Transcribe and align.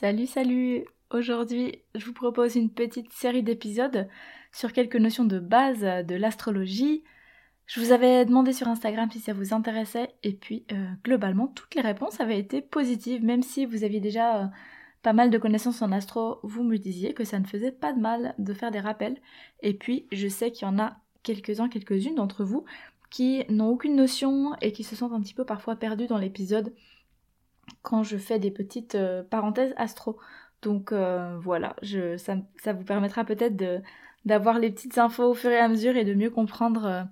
Salut, 0.00 0.26
salut 0.26 0.86
Aujourd'hui, 1.10 1.82
je 1.94 2.06
vous 2.06 2.14
propose 2.14 2.56
une 2.56 2.70
petite 2.70 3.12
série 3.12 3.42
d'épisodes 3.42 4.08
sur 4.50 4.72
quelques 4.72 4.96
notions 4.96 5.26
de 5.26 5.38
base 5.38 5.80
de 5.80 6.14
l'astrologie. 6.14 7.04
Je 7.66 7.78
vous 7.78 7.92
avais 7.92 8.24
demandé 8.24 8.54
sur 8.54 8.68
Instagram 8.68 9.10
si 9.10 9.20
ça 9.20 9.34
vous 9.34 9.52
intéressait 9.52 10.14
et 10.22 10.32
puis 10.32 10.64
euh, 10.72 10.86
globalement 11.04 11.46
toutes 11.46 11.74
les 11.74 11.82
réponses 11.82 12.20
avaient 12.20 12.38
été 12.38 12.62
positives, 12.62 13.22
même 13.22 13.42
si 13.42 13.66
vous 13.66 13.84
aviez 13.84 14.00
déjà 14.00 14.44
euh, 14.44 14.46
pas 15.02 15.12
mal 15.12 15.28
de 15.28 15.36
connaissances 15.36 15.82
en 15.82 15.92
astro, 15.92 16.40
vous 16.42 16.62
me 16.62 16.78
disiez 16.78 17.12
que 17.12 17.24
ça 17.24 17.38
ne 17.38 17.44
faisait 17.46 17.70
pas 17.70 17.92
de 17.92 18.00
mal 18.00 18.34
de 18.38 18.54
faire 18.54 18.70
des 18.70 18.80
rappels. 18.80 19.18
Et 19.60 19.74
puis 19.74 20.06
je 20.10 20.26
sais 20.26 20.50
qu'il 20.52 20.66
y 20.66 20.70
en 20.70 20.78
a 20.78 20.96
quelques-uns, 21.22 21.68
quelques-unes 21.68 22.14
d'entre 22.14 22.44
vous 22.44 22.64
qui 23.10 23.44
n'ont 23.50 23.68
aucune 23.68 23.96
notion 23.96 24.56
et 24.62 24.72
qui 24.72 24.84
se 24.84 24.96
sentent 24.96 25.12
un 25.12 25.20
petit 25.20 25.34
peu 25.34 25.44
parfois 25.44 25.76
perdus 25.76 26.06
dans 26.06 26.16
l'épisode 26.16 26.72
quand 27.82 28.02
je 28.02 28.16
fais 28.16 28.38
des 28.38 28.50
petites 28.50 28.94
euh, 28.94 29.22
parenthèses 29.22 29.74
astro. 29.76 30.18
Donc 30.62 30.92
euh, 30.92 31.38
voilà, 31.40 31.76
ça, 32.16 32.72
vous 32.72 32.84
permettra 32.84 33.24
peut-être 33.24 33.56
d'avoir 34.24 34.58
les 34.58 34.70
petites 34.70 34.98
infos 34.98 35.30
au 35.30 35.34
fur 35.34 35.50
et 35.50 35.58
à 35.58 35.68
mesure 35.68 35.96
et 35.96 36.04
de 36.04 36.14
mieux 36.14 36.30
comprendre 36.30 36.84
euh, 36.84 37.02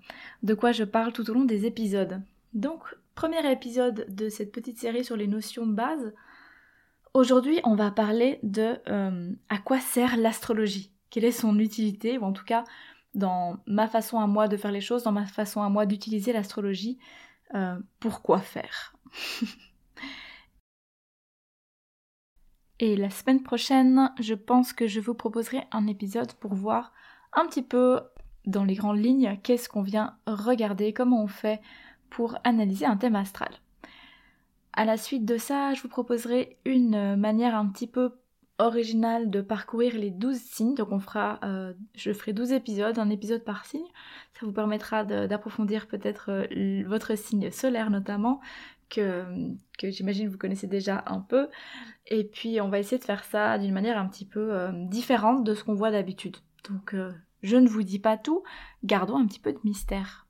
de 0.42 0.55
quoi 0.55 0.72
je 0.72 0.84
parle 0.84 1.12
tout 1.12 1.28
au 1.31 1.34
long 1.34 1.44
des 1.44 1.66
épisodes. 1.66 2.20
Donc, 2.53 2.83
premier 3.14 3.50
épisode 3.50 4.06
de 4.08 4.28
cette 4.28 4.53
petite 4.53 4.78
série 4.78 5.05
sur 5.05 5.16
les 5.16 5.27
notions 5.27 5.66
de 5.66 5.72
base. 5.72 6.12
Aujourd'hui, 7.12 7.61
on 7.64 7.75
va 7.75 7.91
parler 7.91 8.38
de 8.44 8.77
à 9.48 9.58
quoi 9.58 9.81
sert 9.81 10.16
l'astrologie, 10.16 10.92
quelle 11.11 11.25
est 11.25 11.33
son 11.33 11.58
utilité, 11.58 12.19
ou 12.19 12.22
en 12.22 12.33
tout 12.33 12.44
cas 12.44 12.64
dans 13.14 13.56
ma 13.66 13.88
façon 13.88 14.20
à 14.20 14.28
moi 14.28 14.47
de 14.47 14.56
faire 14.56 14.70
les 14.70 14.81
choses, 14.81 15.03
dans 15.03 15.12
ma 15.12 15.27
façon 15.27 15.61
à 15.61 15.69
moi 15.69 15.86
d'utiliser 15.86 16.33
l'astrologie, 16.33 16.98
pourquoi 17.98 18.38
faire? 18.38 18.94
Et 22.82 22.96
la 22.96 23.10
semaine 23.10 23.42
prochaine, 23.42 24.10
je 24.18 24.32
pense 24.32 24.72
que 24.72 24.86
je 24.86 25.00
vous 25.00 25.12
proposerai 25.12 25.64
un 25.70 25.86
épisode 25.86 26.32
pour 26.32 26.54
voir 26.54 26.94
un 27.34 27.44
petit 27.44 27.62
peu 27.62 28.00
dans 28.46 28.64
les 28.64 28.74
grandes 28.74 28.98
lignes 28.98 29.38
qu'est-ce 29.42 29.68
qu'on 29.68 29.82
vient 29.82 30.16
regarder, 30.26 30.94
comment 30.94 31.22
on 31.22 31.26
fait 31.26 31.60
pour 32.08 32.38
analyser 32.42 32.86
un 32.86 32.96
thème 32.96 33.16
astral. 33.16 33.50
À 34.72 34.86
la 34.86 34.96
suite 34.96 35.26
de 35.26 35.36
ça, 35.36 35.74
je 35.74 35.82
vous 35.82 35.88
proposerai 35.88 36.56
une 36.64 37.16
manière 37.16 37.54
un 37.54 37.66
petit 37.66 37.86
peu 37.86 38.14
originale 38.58 39.28
de 39.28 39.42
parcourir 39.42 39.94
les 39.94 40.10
12 40.10 40.38
signes. 40.38 40.74
Donc 40.74 40.90
on 40.90 41.00
fera, 41.00 41.38
euh, 41.44 41.74
je 41.94 42.12
ferai 42.14 42.32
12 42.32 42.52
épisodes, 42.52 42.98
un 42.98 43.10
épisode 43.10 43.44
par 43.44 43.66
signe. 43.66 43.86
Ça 44.32 44.46
vous 44.46 44.52
permettra 44.52 45.04
d'approfondir 45.04 45.86
peut-être 45.86 46.30
euh, 46.30 46.84
votre 46.86 47.14
signe 47.14 47.50
solaire 47.50 47.90
notamment, 47.90 48.40
que, 48.90 49.24
j'imagine 49.82 50.28
vous 50.28 50.38
connaissez 50.38 50.66
déjà 50.66 51.02
un 51.06 51.20
peu. 51.20 51.48
Et 52.06 52.24
puis 52.24 52.60
on 52.60 52.68
va 52.68 52.78
essayer 52.78 52.98
de 52.98 53.04
faire 53.04 53.24
ça 53.24 53.58
d'une 53.58 53.72
manière 53.72 53.98
un 53.98 54.06
petit 54.06 54.26
peu 54.26 54.52
euh, 54.52 54.70
différente 54.72 55.44
de 55.44 55.54
ce 55.54 55.64
qu'on 55.64 55.74
voit 55.74 55.90
d'habitude. 55.90 56.36
Donc 56.68 56.94
euh, 56.94 57.12
je 57.42 57.56
ne 57.56 57.68
vous 57.68 57.82
dis 57.82 57.98
pas 57.98 58.18
tout, 58.18 58.42
gardons 58.84 59.16
un 59.16 59.26
petit 59.26 59.40
peu 59.40 59.52
de 59.52 59.60
mystère. 59.64 60.26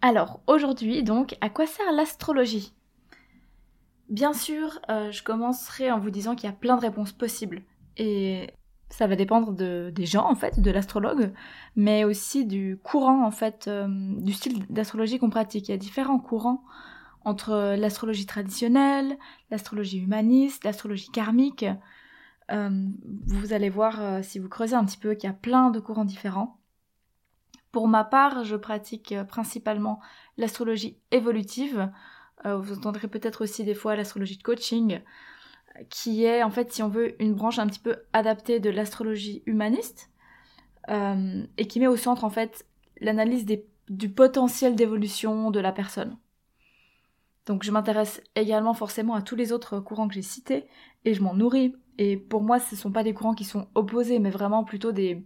Alors 0.00 0.40
aujourd'hui 0.46 1.02
donc, 1.02 1.36
à 1.40 1.50
quoi 1.50 1.66
sert 1.66 1.92
l'astrologie? 1.92 2.72
Bien 4.08 4.32
sûr, 4.32 4.78
euh, 4.88 5.10
je 5.10 5.22
commencerai 5.22 5.90
en 5.90 5.98
vous 5.98 6.10
disant 6.10 6.36
qu'il 6.36 6.48
y 6.48 6.52
a 6.52 6.56
plein 6.56 6.76
de 6.76 6.82
réponses 6.82 7.12
possibles. 7.12 7.62
Et 7.96 8.50
ça 8.88 9.06
va 9.06 9.16
dépendre 9.16 9.52
de, 9.52 9.90
des 9.94 10.06
gens 10.06 10.28
en 10.30 10.34
fait, 10.34 10.60
de 10.60 10.70
l'astrologue, 10.70 11.32
mais 11.74 12.04
aussi 12.04 12.46
du 12.46 12.78
courant 12.82 13.26
en 13.26 13.30
fait, 13.30 13.66
euh, 13.68 13.86
du 13.88 14.32
style 14.32 14.64
d'astrologie 14.70 15.18
qu'on 15.18 15.30
pratique. 15.30 15.68
Il 15.68 15.72
y 15.72 15.74
a 15.74 15.78
différents 15.78 16.18
courants 16.18 16.62
entre 17.24 17.74
l'astrologie 17.76 18.26
traditionnelle, 18.26 19.18
l'astrologie 19.50 19.98
humaniste, 19.98 20.64
l'astrologie 20.64 21.10
karmique. 21.10 21.66
Euh, 22.52 22.70
vous 23.26 23.52
allez 23.52 23.70
voir 23.70 24.00
euh, 24.00 24.20
si 24.22 24.38
vous 24.38 24.48
creusez 24.48 24.76
un 24.76 24.84
petit 24.84 24.98
peu 24.98 25.14
qu'il 25.14 25.28
y 25.28 25.32
a 25.32 25.36
plein 25.36 25.70
de 25.70 25.80
courants 25.80 26.04
différents. 26.04 26.60
Pour 27.72 27.88
ma 27.88 28.04
part, 28.04 28.44
je 28.44 28.56
pratique 28.56 29.14
principalement 29.28 30.00
l'astrologie 30.38 30.98
évolutive. 31.10 31.90
vous 32.44 32.78
entendrez 32.78 33.08
peut-être 33.08 33.42
aussi 33.42 33.64
des 33.64 33.74
fois 33.74 33.96
l'astrologie 33.96 34.38
de 34.38 34.42
coaching 34.42 35.00
qui 35.90 36.24
est 36.24 36.42
en 36.42 36.50
fait, 36.50 36.72
si 36.72 36.82
on 36.82 36.88
veut, 36.88 37.20
une 37.22 37.34
branche 37.34 37.58
un 37.58 37.66
petit 37.66 37.80
peu 37.80 37.96
adaptée 38.12 38.60
de 38.60 38.70
l'astrologie 38.70 39.42
humaniste 39.46 40.10
euh, 40.88 41.44
et 41.56 41.66
qui 41.66 41.80
met 41.80 41.86
au 41.86 41.96
centre 41.96 42.24
en 42.24 42.30
fait 42.30 42.66
l'analyse 43.00 43.46
du 43.88 44.08
potentiel 44.08 44.74
d'évolution 44.74 45.50
de 45.50 45.60
la 45.60 45.72
personne. 45.72 46.16
Donc 47.46 47.62
je 47.62 47.70
m'intéresse 47.70 48.20
également 48.34 48.74
forcément 48.74 49.14
à 49.14 49.22
tous 49.22 49.36
les 49.36 49.52
autres 49.52 49.78
courants 49.80 50.08
que 50.08 50.14
j'ai 50.14 50.22
cités 50.22 50.66
et 51.04 51.14
je 51.14 51.22
m'en 51.22 51.34
nourris. 51.34 51.74
Et 51.98 52.16
pour 52.16 52.42
moi, 52.42 52.58
ce 52.58 52.74
ne 52.74 52.80
sont 52.80 52.90
pas 52.90 53.04
des 53.04 53.14
courants 53.14 53.34
qui 53.34 53.44
sont 53.44 53.68
opposés, 53.74 54.18
mais 54.18 54.30
vraiment 54.30 54.64
plutôt 54.64 54.92
des... 54.92 55.24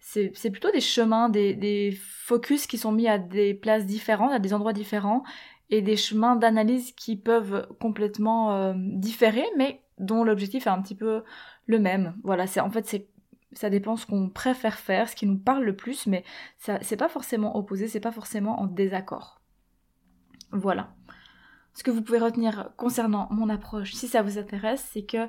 C'est 0.00 0.50
plutôt 0.52 0.70
des 0.70 0.80
chemins, 0.80 1.28
des, 1.28 1.54
des 1.54 1.90
focus 2.00 2.68
qui 2.68 2.78
sont 2.78 2.92
mis 2.92 3.08
à 3.08 3.18
des 3.18 3.52
places 3.52 3.84
différentes, 3.84 4.30
à 4.30 4.38
des 4.38 4.54
endroits 4.54 4.72
différents, 4.72 5.24
et 5.70 5.82
des 5.82 5.96
chemins 5.96 6.36
d'analyse 6.36 6.92
qui 6.92 7.16
peuvent 7.16 7.68
complètement 7.80 8.52
euh, 8.54 8.74
différer, 8.76 9.44
mais 9.56 9.82
dont 9.98 10.24
l'objectif 10.24 10.66
est 10.66 10.70
un 10.70 10.80
petit 10.80 10.94
peu 10.94 11.22
le 11.66 11.78
même. 11.78 12.14
Voilà, 12.24 12.46
c'est 12.46 12.60
en 12.60 12.70
fait 12.70 12.86
c'est 12.86 13.08
ça 13.52 13.70
dépend 13.70 13.96
ce 13.96 14.06
qu'on 14.06 14.28
préfère 14.28 14.78
faire, 14.78 15.08
ce 15.08 15.16
qui 15.16 15.26
nous 15.26 15.38
parle 15.38 15.64
le 15.64 15.74
plus, 15.74 16.06
mais 16.06 16.24
ça 16.58 16.78
c'est 16.82 16.96
pas 16.96 17.08
forcément 17.08 17.56
opposé, 17.56 17.88
c'est 17.88 18.00
pas 18.00 18.12
forcément 18.12 18.60
en 18.60 18.66
désaccord. 18.66 19.40
Voilà. 20.52 20.94
Ce 21.74 21.82
que 21.82 21.90
vous 21.90 22.02
pouvez 22.02 22.18
retenir 22.18 22.70
concernant 22.76 23.28
mon 23.30 23.48
approche, 23.48 23.94
si 23.94 24.08
ça 24.08 24.22
vous 24.22 24.38
intéresse, 24.38 24.86
c'est 24.92 25.04
que 25.04 25.28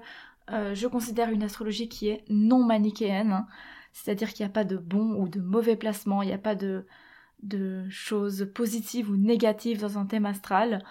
euh, 0.52 0.74
je 0.74 0.88
considère 0.88 1.30
une 1.30 1.44
astrologie 1.44 1.90
qui 1.90 2.10
est 2.10 2.26
non 2.30 2.64
manichéenne, 2.64 3.32
hein. 3.32 3.48
c'est-à-dire 3.94 4.34
qu'il 4.34 4.46
n'y 4.46 4.50
a 4.50 4.54
pas 4.54 4.64
de 4.64 4.78
bon 4.78 5.14
ou 5.14 5.28
de 5.28 5.40
mauvais 5.40 5.76
placement, 5.76 6.22
il 6.22 6.28
n'y 6.28 6.34
a 6.34 6.40
pas 6.40 6.56
de 6.56 6.86
de 7.44 7.88
choses 7.90 8.50
positives 8.54 9.10
ou 9.10 9.18
négatives 9.18 9.82
dans 9.82 9.98
un 9.98 10.06
thème 10.06 10.26
astral. 10.26 10.84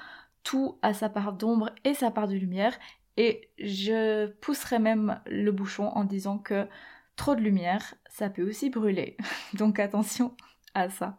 Tout 0.43 0.79
a 0.83 0.95
sa 0.95 1.09
part 1.09 1.33
d'ombre 1.33 1.71
et 1.85 1.95
sa 1.95 2.11
part 2.11 2.29
de 2.29 2.35
lumière. 2.35 2.79
Et 3.17 3.51
je 3.59 4.27
pousserai 4.27 4.79
même 4.79 5.21
le 5.27 5.51
bouchon 5.51 5.89
en 5.89 6.05
disant 6.05 6.39
que 6.39 6.67
trop 7.17 7.35
de 7.35 7.41
lumière, 7.41 7.95
ça 8.09 8.31
peut 8.31 8.49
aussi 8.49 8.71
brûler. 8.71 9.17
Donc 9.55 9.79
attention 9.79 10.35
à 10.75 10.89
ça. 10.89 11.19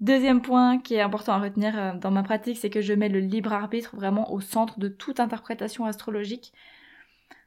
Deuxième 0.00 0.42
point 0.42 0.78
qui 0.78 0.94
est 0.94 1.00
important 1.00 1.32
à 1.34 1.38
retenir 1.38 1.78
euh, 1.78 1.92
dans 1.94 2.10
ma 2.10 2.22
pratique, 2.22 2.58
c'est 2.58 2.70
que 2.70 2.80
je 2.80 2.92
mets 2.92 3.08
le 3.08 3.20
libre 3.20 3.52
arbitre 3.52 3.96
vraiment 3.96 4.32
au 4.32 4.40
centre 4.40 4.78
de 4.78 4.88
toute 4.88 5.20
interprétation 5.20 5.84
astrologique. 5.84 6.52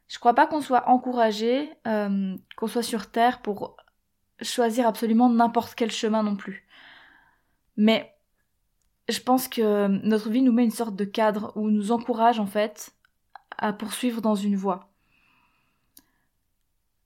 Je 0.08 0.20
crois 0.20 0.34
pas 0.34 0.48
qu'on 0.48 0.62
soit 0.62 0.88
encouragé, 0.90 1.70
euh, 1.86 2.36
qu'on 2.56 2.68
soit 2.68 2.84
sur 2.84 3.12
Terre 3.12 3.42
pour 3.42 3.78
choisir 4.42 4.88
absolument 4.88 5.30
n'importe 5.30 5.76
quel 5.76 5.92
chemin 5.92 6.24
non 6.24 6.36
plus. 6.36 6.68
Mais 7.76 8.14
je 9.10 9.20
pense 9.20 9.48
que 9.48 9.88
notre 9.88 10.30
vie 10.30 10.42
nous 10.42 10.52
met 10.52 10.64
une 10.64 10.72
sorte 10.72 10.96
de 10.96 11.06
cadre 11.06 11.54
où 11.56 11.70
nous 11.70 11.92
encourage 11.92 12.40
en 12.40 12.46
fait 12.46 12.92
à 13.58 13.74
poursuivre 13.74 14.22
dans 14.22 14.36
une 14.36 14.56
voie. 14.56 14.90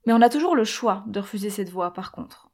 Mais 0.06 0.14
on 0.14 0.22
a 0.22 0.30
toujours 0.30 0.56
le 0.56 0.64
choix 0.64 1.04
de 1.08 1.20
refuser 1.20 1.50
cette 1.50 1.70
voie 1.70 1.94
par 1.94 2.12
contre. 2.12 2.50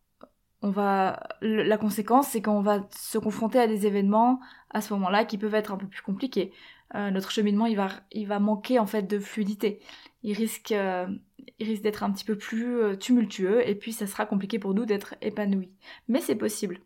On 0.62 0.70
va 0.70 1.22
la 1.42 1.78
conséquence 1.78 2.30
c'est 2.30 2.42
qu'on 2.42 2.62
va 2.62 2.88
se 2.92 3.18
confronter 3.18 3.60
à 3.60 3.68
des 3.68 3.86
événements 3.86 4.40
à 4.72 4.82
ce 4.82 4.94
moment-là 4.94 5.24
qui 5.24 5.38
peuvent 5.38 5.56
être 5.56 5.72
un 5.72 5.78
peu 5.78 5.88
plus 5.88 6.02
compliqués. 6.02 6.52
Euh, 6.96 7.12
notre 7.12 7.32
cheminement 7.32 7.66
il 7.66 7.76
va 7.76 7.90
il 8.12 8.28
va 8.28 8.40
manquer 8.40 8.80
en 8.80 8.86
fait 8.86 9.04
de 9.04 9.20
fluidité. 9.20 9.80
Il 10.24 10.34
risque 10.34 10.72
euh, 10.72 11.08
il 11.60 11.68
risque 11.68 11.84
d'être 11.84 12.04
un 12.04 12.12
petit 12.12 12.26
peu 12.26 12.38
plus 12.38 12.80
euh, 12.82 12.96
tumultueux 12.96 13.68
et 13.68 13.76
puis 13.76 13.94
ça 13.94 14.08
sera 14.08 14.26
compliqué 14.26 14.60
pour 14.60 14.74
nous 14.74 14.86
d'être 14.86 15.16
épanouis. 15.22 15.72
Mais 16.08 16.22
c'est 16.22 16.36
possible. 16.36 16.80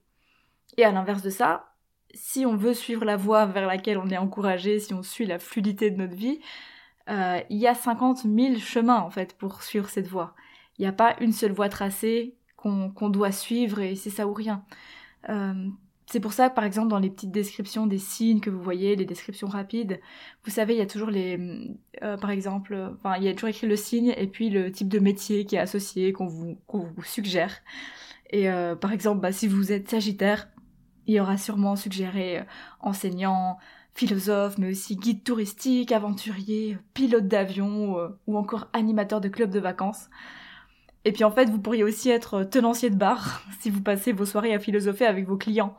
Et 0.78 0.86
à 0.86 0.92
l'inverse 0.92 1.22
de 1.22 1.30
ça, 1.30 1.76
si 2.14 2.46
on 2.46 2.56
veut 2.56 2.74
suivre 2.74 3.06
la 3.06 3.18
voie 3.18 3.46
vers 3.46 3.68
laquelle 3.68 3.98
on 3.98 4.10
est 4.10 4.18
encouragé, 4.18 4.80
si 4.80 4.94
on 4.94 5.04
suit 5.04 5.26
la 5.26 5.40
fluidité 5.40 5.92
de 5.92 5.98
notre 5.98 6.16
vie, 6.16 6.40
euh, 7.10 7.40
il 7.50 7.58
y 7.58 7.68
a 7.68 7.74
50 7.74 8.24
000 8.24 8.58
chemins 8.58 9.00
en 9.00 9.10
fait 9.10 9.38
pour 9.38 9.64
suivre 9.64 9.90
cette 9.90 10.08
voie. 10.08 10.36
Il 10.78 10.82
n'y 10.82 10.88
a 10.88 10.94
pas 10.94 11.16
une 11.20 11.34
seule 11.34 11.52
voie 11.52 11.70
tracée 11.70 12.38
qu'on 12.56 13.10
doit 13.10 13.32
suivre 13.32 13.80
et 13.80 13.96
c'est 13.96 14.12
ça 14.12 14.28
ou 14.28 14.34
rien. 14.34 14.64
Euh, 15.30 15.68
C'est 16.12 16.20
pour 16.20 16.34
ça, 16.34 16.50
par 16.50 16.66
exemple, 16.66 16.90
dans 16.90 17.00
les 17.00 17.10
petites 17.10 17.32
descriptions 17.32 17.88
des 17.88 17.98
signes 17.98 18.42
que 18.42 18.50
vous 18.50 18.62
voyez, 18.62 18.98
les 18.98 19.06
descriptions 19.06 19.48
rapides, 19.48 20.02
vous 20.44 20.52
savez, 20.52 20.74
il 20.74 20.80
y 20.80 20.82
a 20.82 20.86
toujours 20.86 21.10
les, 21.10 21.40
euh, 22.04 22.18
par 22.18 22.32
exemple, 22.32 22.78
enfin, 22.96 23.16
il 23.16 23.24
y 23.24 23.30
a 23.30 23.34
toujours 23.34 23.48
écrit 23.48 23.66
le 23.66 23.78
signe 23.78 24.14
et 24.18 24.28
puis 24.28 24.50
le 24.50 24.74
type 24.74 24.90
de 24.90 25.00
métier 25.00 25.46
qui 25.46 25.56
est 25.56 25.60
associé, 25.60 26.12
qu'on 26.12 26.28
vous, 26.28 26.58
vous, 26.68 27.04
suggère. 27.04 27.56
Et 28.30 28.50
euh, 28.50 28.76
par 28.76 28.92
exemple, 28.92 29.22
bah, 29.22 29.32
si 29.32 29.48
vous 29.48 29.72
êtes 29.72 29.90
Sagittaire, 29.90 30.50
il 31.08 31.16
y 31.16 31.20
aura 31.22 31.38
sûrement 31.38 31.78
suggéré 31.78 32.40
euh, 32.40 32.44
enseignant, 32.82 33.58
philosophe, 33.94 34.58
mais 34.58 34.72
aussi 34.72 34.98
guide 34.98 35.24
touristique, 35.24 35.94
aventurier, 35.94 36.78
pilote 36.94 37.30
d'avion 37.30 38.12
ou 38.28 38.38
encore 38.38 38.70
animateur 38.74 39.22
de 39.22 39.30
club 39.30 39.50
de 39.50 39.60
vacances. 39.62 40.10
Et 41.04 41.12
puis 41.12 41.24
en 41.24 41.32
fait, 41.32 41.50
vous 41.50 41.60
pourriez 41.60 41.84
aussi 41.84 42.10
être 42.10 42.44
tenancier 42.44 42.90
de 42.90 42.96
bar 42.96 43.44
si 43.60 43.70
vous 43.70 43.82
passez 43.82 44.12
vos 44.12 44.26
soirées 44.26 44.54
à 44.54 44.60
philosopher 44.60 45.06
avec 45.06 45.28
vos 45.28 45.38
clients. 45.38 45.76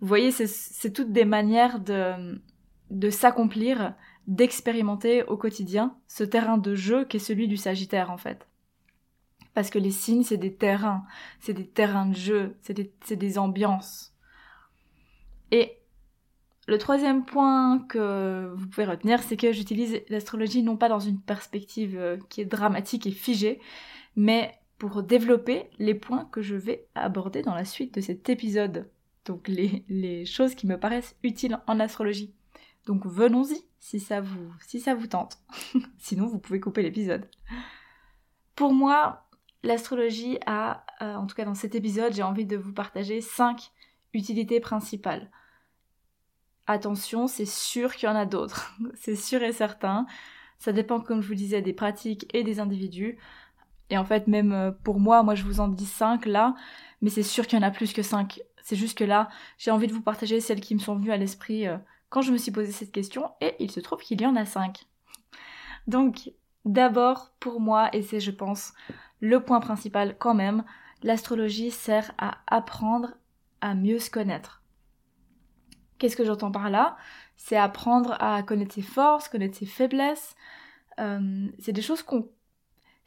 Vous 0.00 0.06
voyez, 0.06 0.30
c'est 0.30 0.92
toutes 0.92 1.12
des 1.12 1.24
manières 1.24 1.80
de, 1.80 3.10
s'accomplir, 3.10 3.94
d'expérimenter 4.28 5.24
au 5.24 5.36
quotidien 5.36 5.96
ce 6.06 6.22
terrain 6.22 6.56
de 6.56 6.74
jeu 6.76 7.04
qui 7.04 7.16
est 7.16 7.20
celui 7.20 7.48
du 7.48 7.56
Sagittaire 7.56 8.10
en 8.10 8.16
fait. 8.16 8.46
Parce 9.54 9.70
que 9.70 9.78
les 9.78 9.90
signes, 9.90 10.22
c'est 10.22 10.36
des 10.36 10.54
terrains, 10.54 11.04
c'est 11.40 11.52
des 11.52 11.66
terrains 11.66 12.06
de 12.06 12.14
jeu, 12.14 12.54
c'est 12.60 12.74
des, 12.74 12.92
des 13.16 13.38
ambiances. 13.38 14.14
Et 15.50 15.78
le 16.68 16.78
troisième 16.78 17.24
point 17.24 17.80
que 17.88 18.52
vous 18.54 18.68
pouvez 18.68 18.86
retenir, 18.86 19.22
c'est 19.22 19.36
que 19.36 19.52
j'utilise 19.52 20.00
l'astrologie 20.10 20.62
non 20.62 20.76
pas 20.76 20.88
dans 20.88 21.00
une 21.00 21.18
perspective 21.18 21.96
euh, 21.98 22.18
qui 22.28 22.42
est 22.42 22.44
dramatique 22.44 23.06
et 23.06 23.10
figée, 23.10 23.58
mais 24.18 24.58
pour 24.78 25.04
développer 25.04 25.70
les 25.78 25.94
points 25.94 26.24
que 26.32 26.42
je 26.42 26.56
vais 26.56 26.88
aborder 26.96 27.42
dans 27.42 27.54
la 27.54 27.64
suite 27.64 27.94
de 27.94 28.00
cet 28.00 28.28
épisode. 28.28 28.90
Donc 29.24 29.46
les, 29.46 30.24
choses 30.26 30.56
qui 30.56 30.66
me 30.66 30.76
paraissent 30.76 31.14
utiles 31.22 31.60
en 31.68 31.78
astrologie. 31.78 32.34
Donc 32.84 33.06
venons-y 33.06 33.62
si 33.78 34.00
ça 34.00 34.20
vous, 34.20 35.06
tente. 35.06 35.38
Sinon, 35.98 36.26
vous 36.26 36.40
pouvez 36.40 36.58
couper 36.58 36.82
l'épisode. 36.82 37.30
Pour 38.56 38.72
moi, 38.72 39.28
l'astrologie 39.62 40.38
a, 40.46 40.84
euh, 41.00 41.14
en 41.14 41.28
tout 41.28 41.36
cas 41.36 41.44
dans 41.44 41.54
cet 41.54 41.76
épisode, 41.76 42.12
j'ai 42.12 42.24
envie 42.24 42.46
de 42.46 42.56
vous 42.56 42.72
partager 42.72 43.20
5 43.20 43.70
utilités 44.14 44.58
principales. 44.58 45.30
Attention, 46.66 47.28
c'est 47.28 47.46
sûr 47.46 47.94
qu'il 47.94 48.08
y 48.08 48.12
en 48.12 48.16
a 48.16 48.26
d'autres. 48.26 48.76
c'est 48.94 49.16
sûr 49.16 49.44
et 49.44 49.52
certain. 49.52 50.06
Ça 50.58 50.72
dépend, 50.72 50.98
comme 50.98 51.20
je 51.20 51.28
vous 51.28 51.36
disais, 51.36 51.62
des 51.62 51.72
pratiques 51.72 52.28
et 52.34 52.42
des 52.42 52.58
individus. 52.58 53.16
Et 53.90 53.98
en 53.98 54.04
fait, 54.04 54.26
même 54.26 54.52
euh, 54.52 54.70
pour 54.70 55.00
moi, 55.00 55.22
moi 55.22 55.34
je 55.34 55.44
vous 55.44 55.60
en 55.60 55.68
dis 55.68 55.86
5 55.86 56.26
là, 56.26 56.54
mais 57.00 57.10
c'est 57.10 57.22
sûr 57.22 57.46
qu'il 57.46 57.58
y 57.58 57.62
en 57.62 57.66
a 57.66 57.70
plus 57.70 57.92
que 57.92 58.02
5. 58.02 58.40
C'est 58.62 58.76
juste 58.76 58.98
que 58.98 59.04
là, 59.04 59.28
j'ai 59.56 59.70
envie 59.70 59.86
de 59.86 59.92
vous 59.92 60.02
partager 60.02 60.40
celles 60.40 60.60
qui 60.60 60.74
me 60.74 60.80
sont 60.80 60.96
venues 60.96 61.12
à 61.12 61.16
l'esprit 61.16 61.66
euh, 61.66 61.78
quand 62.10 62.22
je 62.22 62.32
me 62.32 62.38
suis 62.38 62.50
posé 62.50 62.72
cette 62.72 62.92
question, 62.92 63.30
et 63.40 63.54
il 63.58 63.70
se 63.70 63.80
trouve 63.80 64.00
qu'il 64.00 64.20
y 64.20 64.26
en 64.26 64.36
a 64.36 64.44
5. 64.44 64.86
Donc, 65.86 66.32
d'abord, 66.64 67.32
pour 67.40 67.60
moi, 67.60 67.88
et 67.94 68.02
c'est 68.02 68.20
je 68.20 68.30
pense 68.30 68.72
le 69.20 69.42
point 69.42 69.60
principal 69.60 70.16
quand 70.18 70.34
même, 70.34 70.64
l'astrologie 71.02 71.70
sert 71.70 72.12
à 72.18 72.38
apprendre 72.46 73.14
à 73.60 73.74
mieux 73.74 73.98
se 73.98 74.10
connaître. 74.10 74.62
Qu'est-ce 75.98 76.16
que 76.16 76.24
j'entends 76.24 76.52
par 76.52 76.70
là? 76.70 76.96
C'est 77.36 77.56
apprendre 77.56 78.16
à 78.20 78.42
connaître 78.42 78.74
ses 78.74 78.82
forces, 78.82 79.28
connaître 79.28 79.56
ses 79.56 79.66
faiblesses. 79.66 80.36
Euh, 81.00 81.48
c'est 81.58 81.72
des 81.72 81.82
choses 81.82 82.02
qu'on 82.02 82.28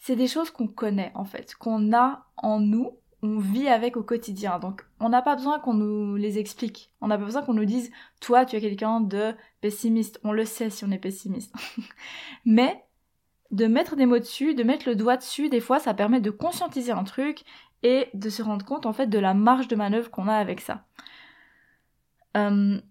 c'est 0.01 0.15
des 0.15 0.27
choses 0.27 0.49
qu'on 0.49 0.67
connaît 0.67 1.11
en 1.13 1.25
fait, 1.25 1.55
qu'on 1.55 1.93
a 1.93 2.25
en 2.35 2.59
nous, 2.59 2.97
on 3.21 3.37
vit 3.37 3.67
avec 3.67 3.95
au 3.95 4.03
quotidien. 4.03 4.57
Donc 4.57 4.83
on 4.99 5.09
n'a 5.09 5.21
pas 5.21 5.35
besoin 5.35 5.59
qu'on 5.59 5.75
nous 5.75 6.15
les 6.15 6.39
explique. 6.39 6.91
On 7.01 7.07
n'a 7.07 7.19
pas 7.19 7.25
besoin 7.25 7.43
qu'on 7.43 7.53
nous 7.53 7.65
dise 7.65 7.91
toi 8.19 8.43
tu 8.43 8.55
es 8.55 8.61
quelqu'un 8.61 8.99
de 8.99 9.35
pessimiste. 9.61 10.19
On 10.23 10.31
le 10.31 10.43
sait 10.43 10.71
si 10.71 10.83
on 10.83 10.91
est 10.91 10.97
pessimiste. 10.97 11.53
Mais 12.45 12.83
de 13.51 13.67
mettre 13.67 13.95
des 13.95 14.07
mots 14.07 14.17
dessus, 14.17 14.55
de 14.55 14.63
mettre 14.63 14.89
le 14.89 14.95
doigt 14.95 15.17
dessus, 15.17 15.49
des 15.49 15.59
fois 15.59 15.79
ça 15.79 15.93
permet 15.93 16.19
de 16.19 16.31
conscientiser 16.31 16.91
un 16.91 17.03
truc 17.03 17.43
et 17.83 18.09
de 18.15 18.29
se 18.29 18.41
rendre 18.41 18.65
compte 18.65 18.87
en 18.87 18.93
fait 18.93 19.07
de 19.07 19.19
la 19.19 19.35
marge 19.35 19.67
de 19.67 19.75
manœuvre 19.75 20.09
qu'on 20.09 20.27
a 20.27 20.35
avec 20.35 20.61
ça. 20.61 20.83
Euh, 22.37 22.81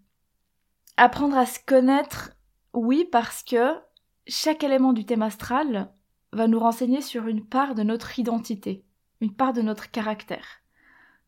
apprendre 0.96 1.36
à 1.36 1.46
se 1.46 1.58
connaître, 1.66 2.36
oui, 2.72 3.08
parce 3.10 3.42
que 3.42 3.74
chaque 4.28 4.62
élément 4.62 4.92
du 4.92 5.04
thème 5.04 5.22
astral 5.22 5.90
va 6.32 6.46
nous 6.46 6.60
renseigner 6.60 7.00
sur 7.00 7.26
une 7.26 7.44
part 7.44 7.74
de 7.74 7.82
notre 7.82 8.18
identité, 8.18 8.84
une 9.20 9.32
part 9.32 9.52
de 9.52 9.62
notre 9.62 9.90
caractère. 9.90 10.62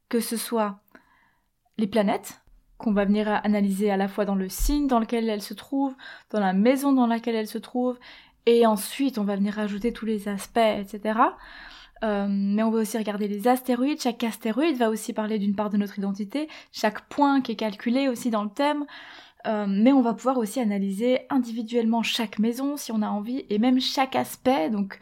Que 0.09 0.21
ce 0.21 0.37
soit 0.37 0.81
les 1.79 1.87
planètes, 1.87 2.43
qu'on 2.79 2.93
va 2.93 3.05
venir 3.05 3.29
analyser 3.29 3.91
à 3.91 3.97
la 3.97 4.09
fois 4.09 4.25
dans 4.25 4.35
le 4.35 4.49
signe 4.49 4.87
dans 4.87 4.99
lequel 4.99 5.29
elles 5.29 5.43
se 5.43 5.55
trouvent, 5.55 5.95
dans 6.31 6.41
la 6.41 6.53
maison 6.53 6.93
dans 6.93 7.07
laquelle 7.07 7.37
elles 7.37 7.49
se 7.49 7.59
trouvent, 7.59 7.99
et 8.47 8.67
ensuite 8.67 9.19
on 9.19 9.25
va 9.25 9.37
venir 9.37 9.59
ajouter 9.59 9.93
tous 9.93 10.07
les 10.07 10.29
aspects, 10.29 10.59
etc. 10.59 11.19
Euh, 12.05 12.27
mais 12.29 12.63
on 12.63 12.71
va 12.71 12.81
aussi 12.81 12.99
regarder 12.99 13.29
les 13.29 13.47
astéroïdes. 13.47 14.01
Chaque 14.01 14.25
astéroïde 14.25 14.77
va 14.77 14.91
aussi 14.91 15.13
parler 15.13 15.39
d'une 15.39 15.55
part 15.55 15.71
de 15.71 15.77
notre 15.77 15.99
identité. 15.99 16.49
Chaque 16.73 17.09
point 17.09 17.41
qui 17.41 17.53
est 17.53 17.57
calculé 17.57 18.09
aussi 18.09 18.31
dans 18.31 18.43
le 18.43 18.51
thème. 18.51 18.85
Euh, 19.47 19.67
mais 19.69 19.93
on 19.93 20.03
va 20.03 20.15
pouvoir 20.15 20.39
aussi 20.39 20.61
analyser 20.61 21.21
individuellement 21.31 22.03
chaque 22.03 22.39
maison 22.39 22.77
si 22.77 22.93
on 22.93 23.03
a 23.03 23.09
envie 23.09 23.45
et 23.51 23.59
même 23.59 23.81
chaque 23.81 24.15
aspect. 24.15 24.71
Donc 24.71 25.01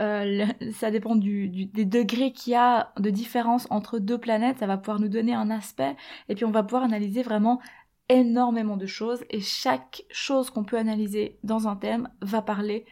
euh, 0.00 0.46
ça 0.72 0.90
dépend 0.90 1.16
du, 1.16 1.48
des 1.48 1.84
degrés 1.84 2.32
qu'il 2.32 2.52
y 2.52 2.56
a 2.56 2.92
de 2.98 3.10
différence 3.10 3.66
entre 3.70 3.98
deux 3.98 4.18
planètes. 4.18 4.58
Ça 4.58 4.66
va 4.66 4.76
pouvoir 4.76 5.00
nous 5.00 5.08
donner 5.08 5.34
un 5.34 5.50
aspect 5.50 5.96
et 6.28 6.34
puis 6.34 6.44
on 6.44 6.50
va 6.50 6.62
pouvoir 6.62 6.84
analyser 6.84 7.22
vraiment 7.22 7.60
énormément 8.08 8.76
de 8.76 8.86
choses 8.86 9.24
et 9.30 9.40
chaque 9.40 10.02
chose 10.10 10.50
qu'on 10.50 10.64
peut 10.64 10.78
analyser 10.78 11.38
dans 11.44 11.68
un 11.68 11.76
thème 11.76 12.08
va 12.20 12.42
parler 12.42 12.84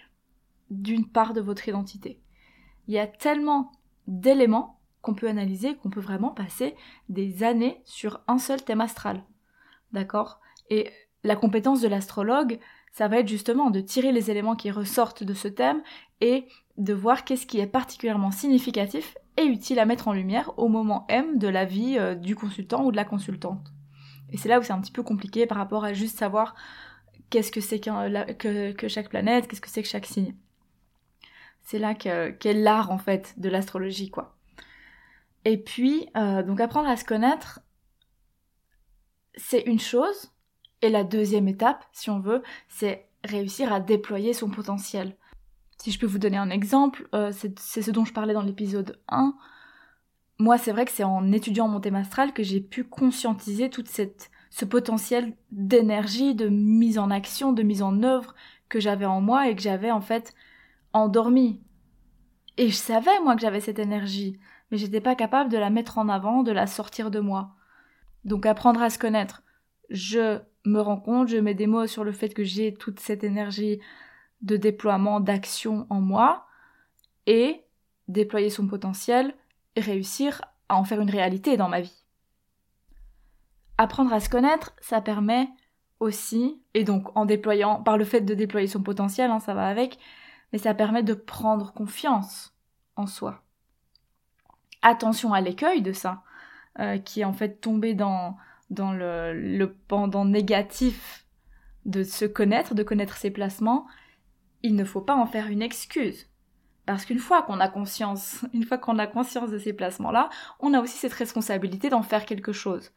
d'une 0.70 1.06
part 1.06 1.32
de 1.32 1.40
votre 1.40 1.68
identité. 1.68 2.20
Il 2.86 2.94
y 2.94 2.98
a 2.98 3.06
tellement 3.06 3.72
d'éléments 4.06 4.78
qu'on 5.02 5.14
peut 5.14 5.28
analyser 5.28 5.76
qu'on 5.76 5.90
peut 5.90 6.00
vraiment 6.00 6.30
passer 6.30 6.74
des 7.08 7.42
années 7.42 7.80
sur 7.84 8.20
un 8.26 8.38
seul 8.38 8.62
thème 8.62 8.80
astral. 8.80 9.24
D'accord? 9.92 10.40
Et 10.70 10.90
la 11.24 11.36
compétence 11.36 11.80
de 11.80 11.88
l'astrologue, 11.88 12.58
ça 12.92 13.08
va 13.08 13.18
être 13.18 13.28
justement 13.28 13.70
de 13.70 13.80
tirer 13.80 14.12
les 14.12 14.30
éléments 14.30 14.56
qui 14.56 14.70
ressortent 14.70 15.22
de 15.22 15.34
ce 15.34 15.48
thème 15.48 15.82
et 16.20 16.46
de 16.76 16.94
voir 16.94 17.24
qu'est-ce 17.24 17.46
qui 17.46 17.60
est 17.60 17.66
particulièrement 17.66 18.30
significatif 18.30 19.16
et 19.36 19.44
utile 19.44 19.78
à 19.78 19.84
mettre 19.84 20.08
en 20.08 20.12
lumière 20.12 20.52
au 20.58 20.68
moment 20.68 21.06
M 21.08 21.38
de 21.38 21.48
la 21.48 21.64
vie 21.64 21.96
euh, 21.98 22.14
du 22.14 22.34
consultant 22.34 22.84
ou 22.84 22.90
de 22.90 22.96
la 22.96 23.04
consultante. 23.04 23.72
Et 24.30 24.37
c'est 24.37 24.48
là 24.48 24.58
où 24.58 24.62
c'est 24.62 24.72
un 24.72 24.80
petit 24.80 24.92
peu 24.92 25.02
compliqué 25.02 25.46
par 25.46 25.58
rapport 25.58 25.84
à 25.84 25.92
juste 25.92 26.18
savoir 26.18 26.54
qu'est-ce 27.30 27.52
que 27.52 27.60
c'est 27.60 27.80
que, 27.80 28.88
chaque 28.88 29.08
planète, 29.08 29.48
qu'est-ce 29.48 29.60
que 29.60 29.70
c'est 29.70 29.82
que 29.82 29.88
chaque 29.88 30.06
signe. 30.06 30.34
C'est 31.62 31.78
là 31.78 31.94
qu'est 31.94 32.54
l'art 32.54 32.90
en 32.90 32.98
fait 32.98 33.34
de 33.38 33.48
l'astrologie 33.48 34.10
quoi. 34.10 34.37
Et 35.44 35.56
puis, 35.56 36.08
euh, 36.16 36.42
donc 36.42 36.60
apprendre 36.60 36.88
à 36.88 36.96
se 36.96 37.04
connaître, 37.04 37.60
c'est 39.37 39.60
une 39.60 39.78
chose, 39.78 40.32
et 40.82 40.90
la 40.90 41.04
deuxième 41.04 41.49
étape, 41.49 41.85
si 41.92 42.11
on 42.11 42.20
veut, 42.20 42.42
c'est 42.68 43.06
réussir 43.25 43.73
à 43.73 43.80
déployer 43.80 44.32
son 44.32 44.49
potentiel. 44.49 45.16
Si 45.78 45.90
je 45.90 45.99
peux 45.99 46.06
vous 46.06 46.18
donner 46.18 46.37
un 46.37 46.50
exemple, 46.50 47.08
euh, 47.14 47.32
c'est 47.32 47.82
ce 47.82 47.90
dont 47.90 48.04
je 48.04 48.12
parlais 48.12 48.35
dans 48.35 48.42
l'épisode 48.42 48.99
1. 49.08 49.35
Moi, 50.38 50.58
c'est 50.58 50.73
vrai 50.73 50.85
que 50.85 50.92
c'est 50.92 51.04
en 51.04 51.32
étudiant 51.32 51.68
mon 51.68 51.80
thème 51.80 51.97
astral 51.97 52.32
que 52.32 52.42
j'ai 52.42 52.61
pu 52.61 52.85
conscientiser 52.85 53.70
cette 53.87 54.30
ce 54.50 54.64
potentiel 54.64 55.35
d'énergie, 55.50 56.35
de 56.35 56.49
mise 56.49 56.99
en 56.99 57.11
action, 57.11 57.52
de 57.52 57.62
mise 57.62 57.82
en 57.82 58.02
œuvre 58.02 58.35
que 58.68 58.80
j'avais 58.80 59.04
en 59.04 59.20
moi 59.20 59.49
et 59.49 59.54
que 59.54 59.62
j'avais 59.62 59.90
en 59.90 60.00
fait 60.00 60.35
endormi. 60.92 61.61
Et 62.56 62.70
je 62.70 62.76
savais 62.76 63.20
moi 63.23 63.35
que 63.35 63.42
j'avais 63.42 63.61
cette 63.61 63.78
énergie, 63.78 64.38
mais 64.70 64.78
j'étais 64.78 65.00
pas 65.00 65.14
capable 65.14 65.50
de 65.50 65.58
la 65.58 65.70
mettre 65.70 65.99
en 65.99 66.08
avant, 66.08 66.42
de 66.42 66.52
la 66.52 66.66
sortir 66.66 67.11
de 67.11 67.20
moi. 67.20 67.54
Donc 68.25 68.47
apprendre 68.47 68.82
à 68.82 68.90
se 68.90 68.99
connaître. 68.99 69.42
Je 69.90 70.40
me 70.68 70.80
rends 70.80 71.00
compte, 71.00 71.28
je 71.28 71.37
mets 71.37 71.54
des 71.54 71.66
mots 71.66 71.87
sur 71.87 72.04
le 72.04 72.12
fait 72.12 72.30
que 72.30 72.44
j'ai 72.44 72.75
toute 72.75 73.00
cette 73.00 73.25
énergie 73.25 73.80
de 74.42 74.56
déploiement, 74.56 75.20
d'action 75.20 75.87
en 75.90 76.00
moi, 76.00 76.46
et 77.26 77.64
déployer 78.06 78.50
son 78.50 78.66
potentiel 78.66 79.34
et 79.76 79.80
réussir 79.80 80.40
à 80.68 80.76
en 80.76 80.84
faire 80.84 81.00
une 81.00 81.10
réalité 81.10 81.56
dans 81.56 81.68
ma 81.68 81.80
vie. 81.80 82.04
Apprendre 83.76 84.12
à 84.12 84.20
se 84.20 84.28
connaître, 84.28 84.72
ça 84.80 85.00
permet 85.00 85.48
aussi, 86.00 86.62
et 86.75 86.84
donc 86.84 87.16
en 87.16 87.26
déployant, 87.26 87.82
par 87.82 87.98
le 87.98 88.04
fait 88.04 88.20
de 88.20 88.34
déployer 88.34 88.66
son 88.66 88.82
potentiel, 88.82 89.30
hein, 89.30 89.40
ça 89.40 89.54
va 89.54 89.68
avec, 89.68 89.98
mais 90.52 90.58
ça 90.58 90.75
permet 90.75 91.02
de 91.02 91.14
prendre 91.14 91.72
confiance 91.72 92.54
en 92.96 93.06
soi. 93.06 93.42
Attention 94.82 95.32
à 95.32 95.40
l'écueil 95.40 95.82
de 95.82 95.92
ça, 95.92 96.22
euh, 96.78 96.98
qui 96.98 97.20
est 97.20 97.25
en 97.25 97.32
fait 97.32 97.60
tombé 97.60 97.94
dans, 97.94 98.37
dans 98.70 98.92
le, 98.92 99.66
pendant 99.88 100.25
négatif 100.25 101.26
de 101.84 102.02
se 102.02 102.25
connaître, 102.25 102.75
de 102.75 102.82
connaître 102.82 103.16
ses 103.16 103.30
placements, 103.30 103.87
il 104.62 104.75
ne 104.75 104.84
faut 104.84 105.00
pas 105.00 105.16
en 105.16 105.26
faire 105.26 105.46
une 105.46 105.62
excuse. 105.62 106.26
Parce 106.87 107.04
qu'une 107.04 107.18
fois 107.18 107.42
qu'on 107.42 107.60
a 107.60 107.68
conscience, 107.68 108.44
une 108.52 108.64
fois 108.64 108.78
qu'on 108.78 108.98
a 108.98 109.06
conscience 109.06 109.50
de 109.50 109.58
ces 109.58 109.72
placements-là, 109.72 110.30
on 110.60 110.75
a 110.75 110.80
aussi 110.80 110.98
cette 110.98 111.12
responsabilité 111.12 111.88
d'en 111.88 112.02
faire 112.02 112.26
quelque 112.26 112.52
chose. 112.52 112.92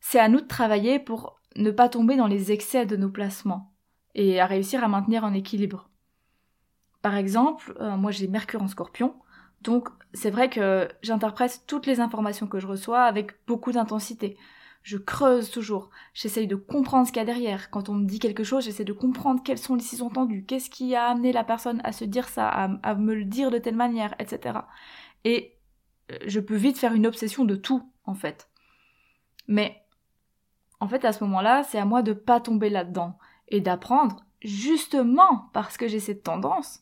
c'est 0.00 0.18
à 0.18 0.28
nous 0.28 0.40
de 0.40 0.46
travailler 0.46 0.98
pour 0.98 1.40
ne 1.56 1.70
pas 1.70 1.88
tomber 1.88 2.16
dans 2.16 2.26
les 2.26 2.50
excès 2.50 2.86
de 2.86 2.96
nos 2.96 3.10
placements 3.10 3.72
et 4.14 4.40
à 4.40 4.46
réussir 4.46 4.82
à 4.82 4.88
maintenir 4.88 5.24
un 5.24 5.34
équilibre. 5.34 5.90
Par 7.02 7.16
exemple, 7.16 7.74
euh, 7.80 7.96
moi 7.96 8.10
j'ai 8.10 8.28
Mercure 8.28 8.62
en 8.62 8.68
scorpion, 8.68 9.14
donc 9.60 9.88
c'est 10.12 10.30
vrai 10.30 10.50
que 10.50 10.88
j'interprète 11.02 11.64
toutes 11.66 11.86
les 11.86 12.00
informations 12.00 12.46
que 12.46 12.58
je 12.58 12.66
reçois 12.66 13.02
avec 13.04 13.32
beaucoup 13.46 13.72
d'intensité. 13.72 14.36
Je 14.82 14.96
creuse 14.96 15.50
toujours, 15.50 15.90
j'essaye 16.12 16.48
de 16.48 16.56
comprendre 16.56 17.06
ce 17.06 17.12
qu'il 17.12 17.20
y 17.20 17.22
a 17.22 17.26
derrière. 17.26 17.70
Quand 17.70 17.88
on 17.88 17.94
me 17.94 18.06
dit 18.06 18.18
quelque 18.18 18.42
chose, 18.42 18.64
j'essaie 18.64 18.84
de 18.84 18.92
comprendre 18.92 19.42
quels 19.44 19.58
sont 19.58 19.76
les 19.76 19.82
six 19.82 20.02
entendus, 20.02 20.44
qu'est-ce 20.44 20.70
qui 20.70 20.96
a 20.96 21.06
amené 21.06 21.32
la 21.32 21.44
personne 21.44 21.80
à 21.84 21.92
se 21.92 22.04
dire 22.04 22.28
ça, 22.28 22.48
à, 22.48 22.64
à 22.82 22.94
me 22.96 23.14
le 23.14 23.24
dire 23.24 23.50
de 23.50 23.58
telle 23.58 23.76
manière, 23.76 24.14
etc. 24.18 24.58
Et 25.24 25.56
euh, 26.10 26.18
je 26.26 26.40
peux 26.40 26.56
vite 26.56 26.78
faire 26.78 26.94
une 26.94 27.06
obsession 27.06 27.44
de 27.44 27.54
tout, 27.54 27.88
en 28.04 28.14
fait. 28.14 28.48
Mais 29.46 29.82
en 30.80 30.88
fait, 30.88 31.04
à 31.04 31.12
ce 31.12 31.22
moment-là, 31.24 31.62
c'est 31.62 31.78
à 31.78 31.84
moi 31.84 32.02
de 32.02 32.12
pas 32.12 32.40
tomber 32.40 32.68
là-dedans 32.68 33.16
et 33.48 33.60
d'apprendre, 33.60 34.24
justement 34.40 35.48
parce 35.52 35.76
que 35.76 35.86
j'ai 35.86 36.00
cette 36.00 36.24
tendance, 36.24 36.80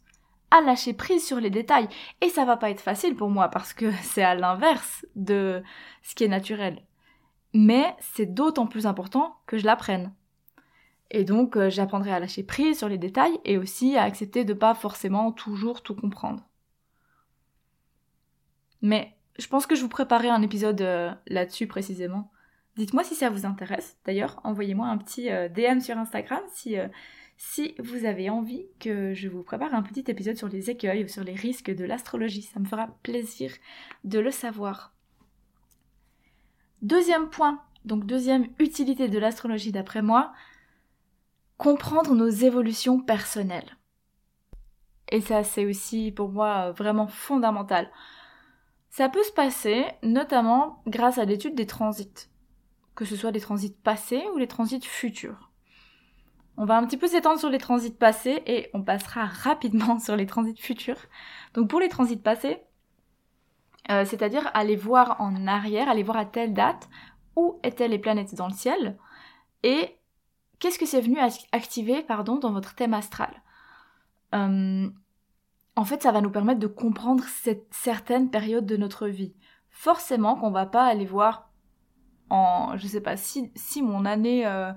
à 0.51 0.61
lâcher 0.63 0.95
prise 0.95 1.27
sur 1.27 1.39
les 1.39 1.51
détails. 1.51 1.89
Et 2.21 2.29
ça 2.29 2.45
va 2.45 2.57
pas 2.57 2.71
être 2.71 2.81
facile 2.81 3.15
pour 3.15 3.29
moi 3.29 3.49
parce 3.49 3.73
que 3.73 3.91
c'est 4.03 4.23
à 4.23 4.35
l'inverse 4.35 5.07
de 5.17 5.63
ce 6.03 6.15
qui 6.15 6.25
est 6.25 6.29
naturel. 6.29 6.83
Mais 7.53 7.95
c'est 8.01 8.33
d'autant 8.33 8.67
plus 8.67 8.87
important 8.87 9.37
que 9.47 9.59
je 9.59 9.65
l'apprenne. 9.65 10.13
Et 11.11 11.25
donc 11.25 11.57
euh, 11.57 11.71
j'apprendrai 11.71 12.13
à 12.13 12.21
lâcher 12.21 12.45
prise 12.45 12.79
sur 12.79 12.89
les 12.89 12.99
détails 12.99 13.41
et 13.45 13.59
aussi 13.59 13.97
à 13.97 14.05
accepter 14.05 14.45
de 14.45 14.55
pas 14.55 14.75
forcément 14.75 15.33
toujours 15.33 15.83
tout 15.83 15.95
comprendre. 15.95 16.45
Mais 18.83 19.17
je 19.39 19.49
pense 19.49 19.67
que 19.67 19.75
je 19.75 19.83
vous 19.83 19.89
préparais 19.89 20.29
un 20.29 20.43
épisode 20.43 20.81
euh, 20.81 21.13
là-dessus 21.27 21.67
précisément. 21.67 22.31
Dites-moi 22.77 23.03
si 23.03 23.17
ça 23.17 23.29
vous 23.29 23.45
intéresse. 23.45 23.99
D'ailleurs, 24.07 24.41
envoyez-moi 24.45 24.87
un 24.87 24.99
petit 24.99 25.31
euh, 25.31 25.49
DM 25.49 25.81
sur 25.81 25.99
Instagram 25.99 26.41
si 26.53 26.77
si 27.43 27.75
vous 27.79 28.05
avez 28.05 28.29
envie 28.29 28.67
que 28.79 29.15
je 29.15 29.27
vous 29.27 29.43
prépare 29.43 29.75
un 29.75 29.83
petit 29.83 30.05
épisode 30.09 30.37
sur 30.37 30.49
les 30.49 30.69
écueils 30.69 31.05
ou 31.05 31.09
sur 31.09 31.25
les 31.25 31.35
risques 31.35 31.75
de 31.75 31.87
l'astrologie. 31.87 32.43
Ça 32.43 32.61
me 32.61 32.67
fera 32.67 32.89
plaisir 33.03 33.51
de 34.05 34.19
le 34.19 34.31
savoir. 34.31 34.95
Deuxième 36.83 37.29
point, 37.29 37.61
donc 37.85 38.07
deuxième 38.07 38.49
utilité 38.59 39.09
de 39.09 39.19
l'astrologie 39.19 39.73
d'après 39.73 40.03
moi, 40.03 40.33
comprendre 41.59 42.15
nos 42.15 42.29
évolutions 42.29 43.01
personnelles. 43.01 43.77
Et 45.11 45.21
ça, 45.21 45.45
c'est 45.45 45.67
aussi 45.67 46.11
pour 46.11 46.31
moi 46.31 46.73
vraiment 46.73 47.07
fondamental. 47.07 47.91
Ça 48.89 49.09
peut 49.09 49.23
se 49.23 49.33
passer 49.33 49.85
notamment 50.03 50.83
grâce 50.87 51.19
à 51.19 51.25
l'étude 51.25 51.55
des 51.55 51.67
transits, 51.67 52.29
que 52.95 53.05
ce 53.05 53.17
soit 53.17 53.33
des 53.33 53.41
transits 53.41 53.77
passés 53.83 54.25
ou 54.35 54.39
les 54.39 54.49
transits 54.49 54.81
futurs. 54.81 55.51
On 56.57 56.65
va 56.65 56.77
un 56.77 56.87
petit 56.87 56.97
peu 56.97 57.07
s'étendre 57.07 57.39
sur 57.39 57.51
les 57.51 57.59
transits 57.59 57.93
passés 57.93 58.43
et 58.47 58.71
on 58.75 58.83
passera 58.83 59.27
rapidement 59.27 59.99
sur 60.01 60.17
les 60.17 60.27
transits 60.27 60.61
futurs. 60.61 61.01
Donc 61.55 61.69
pour 61.69 61.81
les 61.81 61.89
transits 61.89 62.17
passés, 62.17 62.63
euh, 63.91 64.05
c'est-à-dire 64.05 64.51
aller 64.55 64.77
voir 64.77 65.17
en 65.21 65.47
arrière, 65.47 65.89
aller 65.89 66.03
voir 66.03 66.19
à 66.19 66.25
telle 66.25 66.53
date 66.53 66.89
où 67.37 67.59
étaient 67.63 67.89
les 67.89 67.99
planètes 67.99 68.35
dans 68.35 68.49
le 68.49 68.55
ciel 68.55 68.99
et 69.63 69.97
qu'est-ce 70.59 70.79
que 70.79 70.87
c'est 70.87 71.01
venu 71.01 71.19
activer 71.53 72.03
pardon, 72.03 72.37
dans 72.37 72.53
votre 72.53 72.75
thème 72.75 72.95
astral. 72.95 73.43
Euh, 74.35 74.89
en 75.77 75.85
fait, 75.85 76.03
ça 76.03 76.13
va 76.13 76.21
nous 76.21 76.31
permettre 76.31 76.61
de 76.61 76.67
comprendre 76.67 77.25
cette 77.25 77.67
certaine 77.73 78.31
période 78.31 78.67
de 78.67 78.77
notre 78.77 79.09
vie. 79.09 79.35
Forcément 79.71 80.37
qu'on 80.37 80.51
va 80.51 80.67
pas 80.67 80.85
aller 80.85 81.07
voir 81.07 81.51
en, 82.29 82.77
je 82.77 82.87
sais 82.87 83.01
pas, 83.01 83.17
si, 83.17 83.51
si 83.55 83.83
mon 83.83 84.05
année 84.05 84.47
euh, 84.47 84.73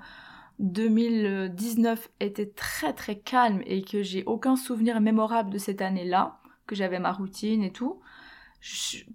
2019 0.60 2.10
était 2.20 2.50
très 2.50 2.94
très 2.94 3.20
calme 3.20 3.62
et 3.66 3.84
que 3.84 4.02
j'ai 4.02 4.24
aucun 4.26 4.56
souvenir 4.56 5.02
mémorable 5.02 5.52
de 5.52 5.58
cette 5.58 5.82
année-là, 5.82 6.40
que 6.66 6.76
j'avais 6.76 7.00
ma 7.00 7.12
routine 7.12 7.64
et 7.64 7.72
tout, 7.72 8.00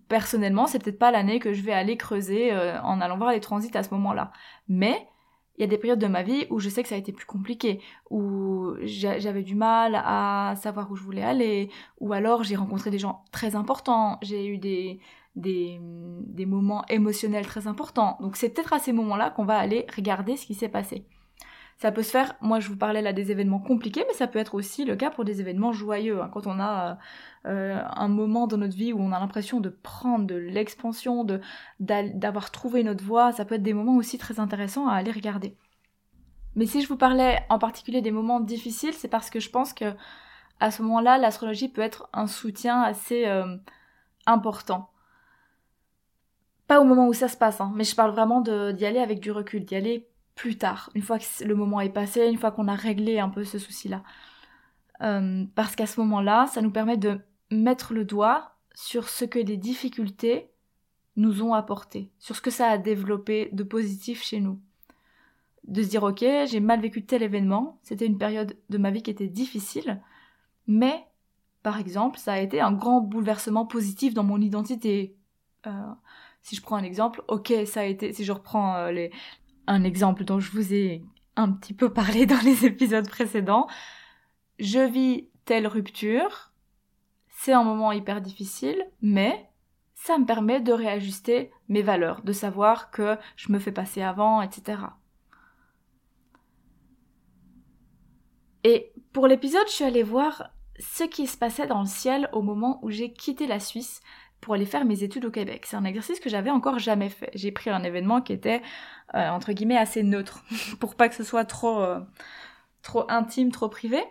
personnellement, 0.08 0.66
c'est 0.66 0.78
peut-être 0.78 0.98
pas 0.98 1.10
l'année 1.10 1.38
que 1.38 1.52
je 1.52 1.62
vais 1.62 1.72
aller 1.72 1.96
creuser 1.96 2.52
euh, 2.52 2.80
en 2.82 3.00
allant 3.00 3.16
voir 3.16 3.32
les 3.32 3.40
transits 3.40 3.76
à 3.76 3.82
ce 3.82 3.92
moment-là. 3.94 4.32
Mais 4.68 5.08
il 5.56 5.62
y 5.62 5.64
a 5.64 5.66
des 5.66 5.78
périodes 5.78 5.98
de 5.98 6.06
ma 6.06 6.22
vie 6.22 6.46
où 6.50 6.60
je 6.60 6.68
sais 6.68 6.82
que 6.82 6.88
ça 6.88 6.94
a 6.94 6.98
été 6.98 7.12
plus 7.12 7.26
compliqué, 7.26 7.80
où 8.10 8.74
j'avais 8.84 9.42
du 9.42 9.56
mal 9.56 9.96
à 9.96 10.54
savoir 10.56 10.90
où 10.90 10.96
je 10.96 11.02
voulais 11.02 11.24
aller, 11.24 11.70
ou 11.98 12.12
alors 12.12 12.44
j'ai 12.44 12.54
rencontré 12.54 12.90
des 12.90 12.98
gens 12.98 13.24
très 13.32 13.56
importants, 13.56 14.18
j'ai 14.22 14.46
eu 14.46 14.58
des, 14.58 15.00
des, 15.34 15.80
des 15.80 16.46
moments 16.46 16.84
émotionnels 16.88 17.46
très 17.46 17.66
importants. 17.66 18.18
Donc 18.20 18.36
c'est 18.36 18.50
peut-être 18.50 18.72
à 18.72 18.78
ces 18.78 18.92
moments-là 18.92 19.30
qu'on 19.30 19.44
va 19.44 19.58
aller 19.58 19.84
regarder 19.96 20.36
ce 20.36 20.46
qui 20.46 20.54
s'est 20.54 20.68
passé. 20.68 21.06
Ça 21.78 21.92
peut 21.92 22.02
se 22.02 22.10
faire, 22.10 22.34
moi 22.40 22.58
je 22.58 22.68
vous 22.68 22.76
parlais 22.76 23.02
là 23.02 23.12
des 23.12 23.30
événements 23.30 23.60
compliqués, 23.60 24.04
mais 24.08 24.14
ça 24.14 24.26
peut 24.26 24.40
être 24.40 24.54
aussi 24.54 24.84
le 24.84 24.96
cas 24.96 25.10
pour 25.10 25.24
des 25.24 25.40
événements 25.40 25.72
joyeux. 25.72 26.20
Hein. 26.20 26.28
quand 26.32 26.48
on 26.48 26.58
a 26.58 26.98
euh, 27.46 27.80
un 27.94 28.08
moment 28.08 28.48
dans 28.48 28.56
notre 28.56 28.74
vie 28.74 28.92
où 28.92 28.98
on 29.00 29.12
a 29.12 29.20
l'impression 29.20 29.60
de 29.60 29.68
prendre 29.68 30.26
de 30.26 30.34
l'expansion, 30.34 31.24
d'avoir 31.78 32.50
trouvé 32.50 32.82
notre 32.82 33.04
voie, 33.04 33.30
ça 33.30 33.44
peut 33.44 33.54
être 33.54 33.62
des 33.62 33.74
moments 33.74 33.96
aussi 33.96 34.18
très 34.18 34.40
intéressants 34.40 34.88
à 34.88 34.94
aller 34.94 35.12
regarder. 35.12 35.56
Mais 36.56 36.66
si 36.66 36.82
je 36.82 36.88
vous 36.88 36.96
parlais 36.96 37.38
en 37.48 37.60
particulier 37.60 38.02
des 38.02 38.10
moments 38.10 38.40
difficiles, 38.40 38.94
c'est 38.94 39.06
parce 39.06 39.30
que 39.30 39.38
je 39.38 39.50
pense 39.50 39.72
que 39.72 39.94
à 40.58 40.72
ce 40.72 40.82
moment-là, 40.82 41.16
l'astrologie 41.18 41.68
peut 41.68 41.80
être 41.80 42.08
un 42.12 42.26
soutien 42.26 42.82
assez 42.82 43.26
euh, 43.26 43.56
important. 44.26 44.90
Pas 46.66 46.80
au 46.80 46.84
moment 46.84 47.06
où 47.06 47.12
ça 47.12 47.28
se 47.28 47.36
passe, 47.36 47.60
hein, 47.60 47.70
mais 47.76 47.84
je 47.84 47.94
parle 47.94 48.10
vraiment 48.10 48.40
d'y 48.40 48.84
aller 48.84 48.98
avec 48.98 49.20
du 49.20 49.30
recul, 49.30 49.64
d'y 49.64 49.76
aller 49.76 50.07
plus 50.38 50.56
tard, 50.56 50.88
une 50.94 51.02
fois 51.02 51.18
que 51.18 51.44
le 51.44 51.54
moment 51.56 51.80
est 51.80 51.88
passé, 51.88 52.28
une 52.28 52.38
fois 52.38 52.52
qu'on 52.52 52.68
a 52.68 52.74
réglé 52.74 53.18
un 53.18 53.28
peu 53.28 53.42
ce 53.42 53.58
souci-là. 53.58 54.04
Euh, 55.02 55.44
parce 55.56 55.74
qu'à 55.74 55.86
ce 55.86 55.98
moment-là, 56.00 56.46
ça 56.46 56.62
nous 56.62 56.70
permet 56.70 56.96
de 56.96 57.20
mettre 57.50 57.92
le 57.92 58.04
doigt 58.04 58.52
sur 58.72 59.08
ce 59.08 59.24
que 59.24 59.40
les 59.40 59.56
difficultés 59.56 60.48
nous 61.16 61.42
ont 61.42 61.54
apporté, 61.54 62.12
sur 62.20 62.36
ce 62.36 62.40
que 62.40 62.52
ça 62.52 62.68
a 62.68 62.78
développé 62.78 63.48
de 63.52 63.64
positif 63.64 64.22
chez 64.22 64.38
nous. 64.38 64.60
De 65.64 65.82
se 65.82 65.88
dire, 65.88 66.04
ok, 66.04 66.20
j'ai 66.20 66.60
mal 66.60 66.80
vécu 66.80 67.04
tel 67.04 67.24
événement, 67.24 67.80
c'était 67.82 68.06
une 68.06 68.16
période 68.16 68.56
de 68.70 68.78
ma 68.78 68.92
vie 68.92 69.02
qui 69.02 69.10
était 69.10 69.26
difficile, 69.26 70.00
mais, 70.68 71.04
par 71.64 71.80
exemple, 71.80 72.16
ça 72.16 72.34
a 72.34 72.38
été 72.38 72.60
un 72.60 72.72
grand 72.72 73.00
bouleversement 73.00 73.66
positif 73.66 74.14
dans 74.14 74.22
mon 74.22 74.40
identité. 74.40 75.16
Euh, 75.66 75.92
si 76.42 76.54
je 76.54 76.62
prends 76.62 76.76
un 76.76 76.84
exemple, 76.84 77.24
ok, 77.26 77.52
ça 77.66 77.80
a 77.80 77.84
été, 77.84 78.12
si 78.12 78.24
je 78.24 78.30
reprends 78.30 78.76
euh, 78.76 78.92
les, 78.92 79.10
un 79.68 79.84
exemple 79.84 80.24
dont 80.24 80.40
je 80.40 80.50
vous 80.50 80.74
ai 80.74 81.04
un 81.36 81.52
petit 81.52 81.74
peu 81.74 81.92
parlé 81.92 82.26
dans 82.26 82.40
les 82.42 82.64
épisodes 82.66 83.08
précédents. 83.08 83.68
Je 84.58 84.80
vis 84.80 85.28
telle 85.44 85.68
rupture, 85.68 86.52
c'est 87.28 87.52
un 87.52 87.62
moment 87.62 87.92
hyper 87.92 88.20
difficile, 88.20 88.84
mais 89.00 89.48
ça 89.94 90.18
me 90.18 90.26
permet 90.26 90.60
de 90.60 90.72
réajuster 90.72 91.52
mes 91.68 91.82
valeurs, 91.82 92.22
de 92.22 92.32
savoir 92.32 92.90
que 92.90 93.16
je 93.36 93.52
me 93.52 93.58
fais 93.58 93.72
passer 93.72 94.02
avant, 94.02 94.42
etc. 94.42 94.80
Et 98.64 98.92
pour 99.12 99.26
l'épisode, 99.26 99.66
je 99.68 99.72
suis 99.72 99.84
allée 99.84 100.02
voir 100.02 100.50
ce 100.78 101.04
qui 101.04 101.26
se 101.26 101.36
passait 101.36 101.66
dans 101.66 101.80
le 101.80 101.86
ciel 101.86 102.28
au 102.32 102.42
moment 102.42 102.78
où 102.82 102.90
j'ai 102.90 103.12
quitté 103.12 103.46
la 103.46 103.60
Suisse 103.60 104.00
pour 104.40 104.54
aller 104.54 104.66
faire 104.66 104.84
mes 104.84 105.02
études 105.02 105.24
au 105.24 105.30
Québec. 105.30 105.64
C'est 105.66 105.76
un 105.76 105.84
exercice 105.84 106.20
que 106.20 106.30
j'avais 106.30 106.50
encore 106.50 106.78
jamais 106.78 107.08
fait. 107.08 107.30
J'ai 107.34 107.52
pris 107.52 107.70
un 107.70 107.82
événement 107.82 108.20
qui 108.20 108.32
était 108.32 108.62
euh, 109.14 109.28
entre 109.28 109.52
guillemets 109.52 109.76
assez 109.76 110.02
neutre 110.02 110.44
pour 110.80 110.94
pas 110.94 111.08
que 111.08 111.14
ce 111.14 111.24
soit 111.24 111.44
trop 111.44 111.80
euh, 111.80 112.00
trop 112.82 113.04
intime, 113.10 113.50
trop 113.50 113.68
privé. 113.68 114.02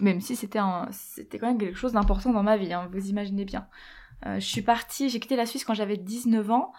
Même 0.00 0.20
si 0.20 0.36
c'était 0.36 0.60
c'était 0.92 1.38
quand 1.38 1.48
même 1.48 1.58
quelque 1.58 1.76
chose 1.76 1.92
d'important 1.92 2.32
dans 2.32 2.42
ma 2.42 2.56
vie, 2.56 2.72
hein, 2.72 2.88
vous 2.92 3.08
imaginez 3.08 3.44
bien. 3.44 3.66
Euh, 4.26 4.38
je 4.38 4.46
suis 4.46 4.62
partie, 4.62 5.08
j'ai 5.08 5.18
quitté 5.18 5.36
la 5.36 5.46
Suisse 5.46 5.64
quand 5.64 5.74
j'avais 5.74 5.96
19 5.96 6.50
ans 6.50 6.72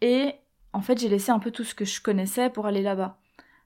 et 0.00 0.34
en 0.72 0.80
fait 0.80 0.98
j'ai 0.98 1.08
laissé 1.08 1.30
un 1.30 1.38
peu 1.38 1.50
tout 1.50 1.64
ce 1.64 1.74
que 1.74 1.84
je 1.84 2.00
connaissais 2.00 2.50
pour 2.50 2.66
aller 2.66 2.82
là-bas. 2.82 3.18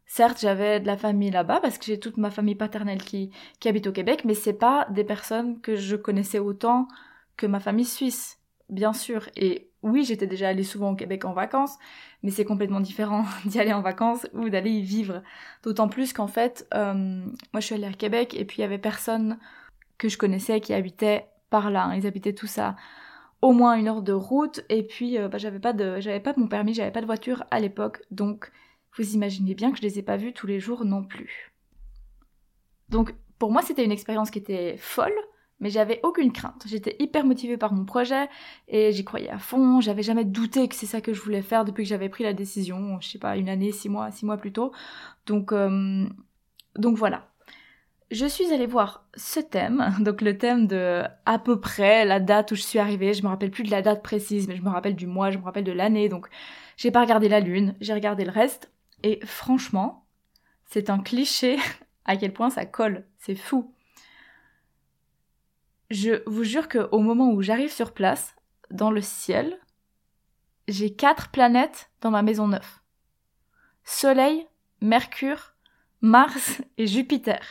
Certes, 0.07 0.41
j'avais 0.41 0.81
de 0.81 0.87
la 0.87 0.97
famille 0.97 1.31
là-bas 1.31 1.61
parce 1.61 1.79
que 1.79 1.87
j'ai 1.87 1.99
toute 1.99 2.19
ma 2.19 2.31
famille 2.31 2.55
paternelle 2.55 3.03
qui, 3.03 3.31
qui 3.61 3.69
habite 3.69 3.87
au 3.87 3.93
Québec, 3.93 4.25
mais 4.25 4.35
c'est 4.35 4.53
pas 4.53 4.87
des 4.91 5.05
personnes 5.05 5.61
que 5.61 5.77
je 5.77 5.97
connaissais 5.97 6.39
autant 6.39 6.87
que 7.37 7.47
ma 7.47 7.61
famille 7.61 7.85
suisse, 7.85 8.39
bien 8.69 8.93
sûr. 8.93 9.29
Et 9.37 9.71
oui, 9.83 10.05
j'étais 10.05 10.27
déjà 10.27 10.49
allée 10.49 10.63
souvent 10.63 10.93
au 10.93 10.97
Québec 10.97 11.25
en 11.25 11.33
vacances, 11.33 11.77
mais 12.23 12.31
c'est 12.31 12.45
complètement 12.45 12.81
différent 12.81 13.25
d'y 13.45 13.59
aller 13.59 13.73
en 13.73 13.83
vacances 13.83 14.27
ou 14.33 14.49
d'aller 14.49 14.71
y 14.71 14.83
vivre. 14.83 15.23
D'autant 15.63 15.89
plus 15.89 16.13
qu'en 16.13 16.29
fait, 16.29 16.67
euh, 16.75 16.95
moi 16.95 17.61
je 17.61 17.67
suis 17.67 17.75
allée 17.75 17.87
à 17.87 17.93
Québec 17.93 18.35
et 18.37 18.45
puis 18.45 18.59
il 18.59 18.61
y 18.63 18.65
avait 18.65 18.79
personne 18.79 19.39
que 19.99 20.09
je 20.09 20.19
connaissais 20.19 20.61
qui 20.61 20.73
habitait 20.73 21.27
par 21.51 21.71
là. 21.71 21.85
Hein. 21.85 21.97
Ils 21.97 22.07
habitaient 22.07 22.35
tous 22.35 22.59
à 22.59 22.77
au 23.43 23.53
moins 23.53 23.75
une 23.75 23.89
heure 23.89 24.03
de 24.03 24.13
route 24.13 24.65
et 24.69 24.85
puis 24.85 25.19
euh, 25.19 25.29
bah, 25.29 25.39
j'avais 25.39 25.59
pas 25.59 25.73
de 25.73 26.01
j'avais 26.01 26.21
pas 26.21 26.33
mon 26.37 26.47
permis, 26.47 26.75
j'avais 26.75 26.93
pas 26.93 27.01
de 27.01 27.07
voiture 27.07 27.45
à 27.51 27.59
l'époque, 27.59 28.03
donc 28.11 28.53
vous 28.97 29.15
imaginez 29.15 29.55
bien 29.55 29.73
que 29.73 29.79
je 29.79 29.83
les 29.83 29.99
ai 29.99 30.03
pas 30.03 30.17
vus 30.17 30.33
tous 30.33 30.47
les 30.47 30.61
jours 30.61 30.85
non 30.85 31.03
plus. 31.03 31.53
Donc 32.89 33.15
pour 33.39 33.51
moi 33.51 33.63
c'était 33.63 33.85
une 33.85 33.93
expérience 33.93 34.31
qui 34.31 34.39
était 34.39 34.77
folle, 34.79 35.15
mais 35.63 35.71
j'avais 35.71 36.01
aucune 36.03 36.33
crainte. 36.33 36.65
J'étais 36.67 36.97
hyper 36.99 37.25
motivée 37.25 37.57
par 37.57 37.73
mon 37.73 37.85
projet 37.85 38.29
et 38.67 38.91
j'y 38.91 39.05
croyais 39.05 39.31
à 39.31 39.39
fond. 39.39 39.81
J'avais 39.81 40.03
jamais 40.03 40.25
douté 40.25 40.67
que 40.67 40.75
c'est 40.75 40.87
ça 40.87 41.01
que 41.01 41.15
je 41.15 41.23
voulais 41.23 41.41
faire 41.41 41.65
depuis 41.65 41.85
que 41.85 41.89
j'avais 41.89 42.09
pris 42.09 42.25
la 42.25 42.33
décision, 42.33 43.01
je 43.01 43.09
sais 43.09 43.19
pas, 43.19 43.37
une 43.37 43.49
année, 43.49 43.71
six 43.71 43.89
mois, 43.89 44.11
six 44.11 44.27
mois 44.27 44.37
plus 44.37 44.53
tôt. 44.53 44.73
Donc, 45.27 45.53
euh, 45.53 46.05
donc 46.77 46.97
voilà. 46.97 47.29
Je 48.11 48.27
suis 48.27 48.53
allée 48.53 48.67
voir 48.67 49.07
ce 49.15 49.39
thème, 49.39 49.95
donc 50.01 50.21
le 50.21 50.37
thème 50.37 50.67
de 50.67 51.05
à 51.27 51.39
peu 51.39 51.61
près 51.61 52.05
la 52.05 52.19
date 52.19 52.51
où 52.51 52.57
je 52.57 52.63
suis 52.63 52.81
arrivée. 52.81 53.15
Je 53.15 53.23
me 53.23 53.29
rappelle 53.29 53.53
plus 53.53 53.63
de 53.63 53.71
la 53.71 53.83
date 53.83 54.03
précise, 54.03 54.49
mais 54.49 54.57
je 54.57 54.63
me 54.63 54.69
rappelle 54.69 54.97
du 54.97 55.07
mois, 55.07 55.31
je 55.31 55.39
me 55.39 55.45
rappelle 55.45 55.65
de 55.65 55.73
l'année. 55.73 56.09
Donc 56.09 56.27
j'ai 56.77 56.91
pas 56.91 57.03
regardé 57.03 57.29
la 57.29 57.39
lune, 57.39 57.77
j'ai 57.81 57.95
regardé 57.95 58.25
le 58.25 58.33
reste. 58.33 58.73
Et 59.05 59.21
franchement, 59.25 60.07
c'est 60.67 60.91
un 60.91 60.99
cliché 60.99 61.57
à 62.05 62.17
quel 62.17 62.33
point 62.33 62.51
ça 62.51 62.67
colle. 62.67 63.05
C'est 63.19 63.37
fou. 63.37 63.73
Je 65.93 66.23
vous 66.27 66.43
jure 66.43 66.71
qu'au 66.71 67.01
moment 67.01 67.33
où 67.33 67.43
j'arrive 67.43 67.71
sur 67.71 67.93
place, 67.93 68.35
dans 68.71 68.91
le 68.91 69.03
ciel, 69.03 69.59
j'ai 70.67 70.95
quatre 70.95 71.29
planètes 71.29 71.91
dans 72.01 72.11
ma 72.11 72.23
maison 72.23 72.49
neuve. 72.49 72.81
Soleil, 73.85 74.47
Mercure, 74.81 75.53
Mars 76.01 76.63
et 76.79 76.87
Jupiter. 76.87 77.43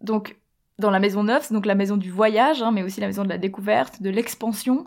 Donc, 0.00 0.36
dans 0.80 0.90
la 0.90 0.98
maison 0.98 1.22
neuve, 1.22 1.44
c'est 1.44 1.54
donc 1.54 1.66
la 1.66 1.76
maison 1.76 1.96
du 1.96 2.10
voyage, 2.10 2.62
hein, 2.62 2.72
mais 2.72 2.82
aussi 2.82 3.00
la 3.00 3.06
maison 3.06 3.22
de 3.22 3.28
la 3.28 3.38
découverte, 3.38 4.02
de 4.02 4.10
l'expansion 4.10 4.86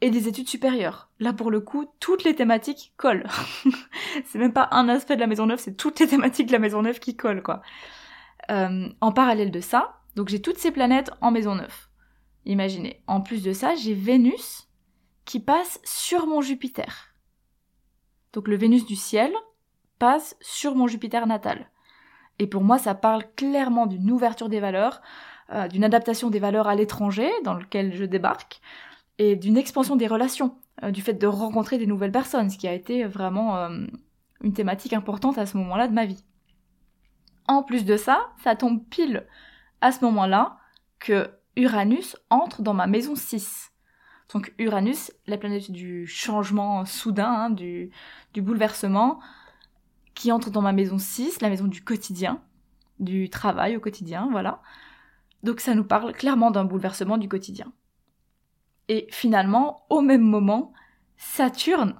et 0.00 0.10
des 0.10 0.26
études 0.26 0.48
supérieures. 0.48 1.08
Là, 1.20 1.32
pour 1.32 1.52
le 1.52 1.60
coup, 1.60 1.86
toutes 2.00 2.24
les 2.24 2.34
thématiques 2.34 2.94
collent. 2.96 3.28
c'est 4.24 4.40
même 4.40 4.52
pas 4.52 4.68
un 4.72 4.88
aspect 4.88 5.14
de 5.14 5.20
la 5.20 5.28
maison 5.28 5.46
neuve, 5.46 5.60
c'est 5.60 5.76
toutes 5.76 6.00
les 6.00 6.08
thématiques 6.08 6.48
de 6.48 6.52
la 6.52 6.58
maison 6.58 6.82
neuve 6.82 6.98
qui 6.98 7.16
collent, 7.16 7.44
quoi. 7.44 7.62
Euh, 8.50 8.88
en 9.00 9.12
parallèle 9.12 9.52
de 9.52 9.60
ça, 9.60 9.99
donc 10.16 10.28
j'ai 10.28 10.42
toutes 10.42 10.58
ces 10.58 10.70
planètes 10.70 11.10
en 11.20 11.30
maison 11.30 11.54
neuve. 11.54 11.88
Imaginez. 12.46 13.02
En 13.06 13.20
plus 13.20 13.42
de 13.42 13.52
ça, 13.52 13.74
j'ai 13.74 13.94
Vénus 13.94 14.68
qui 15.24 15.40
passe 15.40 15.80
sur 15.84 16.26
mon 16.26 16.40
Jupiter. 16.40 17.14
Donc 18.32 18.48
le 18.48 18.56
Vénus 18.56 18.86
du 18.86 18.96
ciel 18.96 19.32
passe 19.98 20.36
sur 20.40 20.74
mon 20.74 20.86
Jupiter 20.86 21.26
natal. 21.26 21.70
Et 22.38 22.46
pour 22.46 22.62
moi, 22.62 22.78
ça 22.78 22.94
parle 22.94 23.24
clairement 23.36 23.86
d'une 23.86 24.10
ouverture 24.10 24.48
des 24.48 24.60
valeurs, 24.60 25.02
euh, 25.52 25.68
d'une 25.68 25.84
adaptation 25.84 26.30
des 26.30 26.38
valeurs 26.38 26.68
à 26.68 26.74
l'étranger 26.74 27.30
dans 27.44 27.54
lequel 27.54 27.94
je 27.94 28.04
débarque, 28.04 28.60
et 29.18 29.36
d'une 29.36 29.58
expansion 29.58 29.96
des 29.96 30.06
relations, 30.06 30.56
euh, 30.82 30.90
du 30.90 31.02
fait 31.02 31.12
de 31.12 31.26
rencontrer 31.26 31.76
des 31.76 31.86
nouvelles 31.86 32.12
personnes, 32.12 32.48
ce 32.48 32.56
qui 32.56 32.66
a 32.66 32.72
été 32.72 33.04
vraiment 33.04 33.56
euh, 33.56 33.86
une 34.42 34.54
thématique 34.54 34.94
importante 34.94 35.36
à 35.36 35.44
ce 35.44 35.58
moment-là 35.58 35.86
de 35.86 35.92
ma 35.92 36.06
vie. 36.06 36.24
En 37.46 37.62
plus 37.62 37.84
de 37.84 37.96
ça, 37.98 38.30
ça 38.42 38.56
tombe 38.56 38.82
pile 38.88 39.26
à 39.80 39.92
ce 39.92 40.04
moment-là 40.04 40.58
que 40.98 41.30
Uranus 41.56 42.16
entre 42.30 42.62
dans 42.62 42.74
ma 42.74 42.86
maison 42.86 43.14
6. 43.14 43.72
Donc 44.32 44.54
Uranus, 44.58 45.12
la 45.26 45.36
planète 45.36 45.70
du 45.70 46.06
changement 46.06 46.84
soudain, 46.84 47.30
hein, 47.30 47.50
du, 47.50 47.90
du 48.32 48.42
bouleversement, 48.42 49.20
qui 50.14 50.30
entre 50.32 50.50
dans 50.50 50.62
ma 50.62 50.72
maison 50.72 50.98
6, 50.98 51.40
la 51.40 51.48
maison 51.48 51.66
du 51.66 51.82
quotidien, 51.82 52.42
du 52.98 53.30
travail 53.30 53.76
au 53.76 53.80
quotidien, 53.80 54.28
voilà. 54.30 54.62
Donc 55.42 55.60
ça 55.60 55.74
nous 55.74 55.84
parle 55.84 56.12
clairement 56.12 56.50
d'un 56.50 56.64
bouleversement 56.64 57.18
du 57.18 57.28
quotidien. 57.28 57.72
Et 58.88 59.06
finalement, 59.10 59.86
au 59.88 60.00
même 60.00 60.22
moment, 60.22 60.72
Saturne 61.16 61.94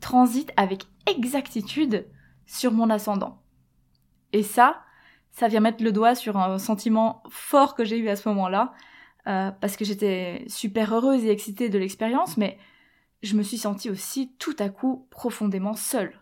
transite 0.00 0.52
avec 0.56 0.84
exactitude 1.06 2.08
sur 2.46 2.72
mon 2.72 2.90
ascendant. 2.90 3.42
Et 4.32 4.42
ça, 4.42 4.82
ça 5.32 5.48
vient 5.48 5.60
mettre 5.60 5.82
le 5.82 5.92
doigt 5.92 6.14
sur 6.14 6.36
un 6.36 6.58
sentiment 6.58 7.22
fort 7.28 7.74
que 7.74 7.84
j'ai 7.84 7.98
eu 7.98 8.08
à 8.08 8.16
ce 8.16 8.28
moment-là, 8.28 8.72
euh, 9.26 9.50
parce 9.60 9.76
que 9.76 9.84
j'étais 9.84 10.44
super 10.48 10.94
heureuse 10.94 11.24
et 11.24 11.30
excitée 11.30 11.68
de 11.68 11.78
l'expérience, 11.78 12.36
mais 12.36 12.58
je 13.22 13.36
me 13.36 13.42
suis 13.42 13.58
sentie 13.58 13.90
aussi 13.90 14.32
tout 14.38 14.56
à 14.58 14.68
coup 14.68 15.06
profondément 15.10 15.74
seule. 15.74 16.20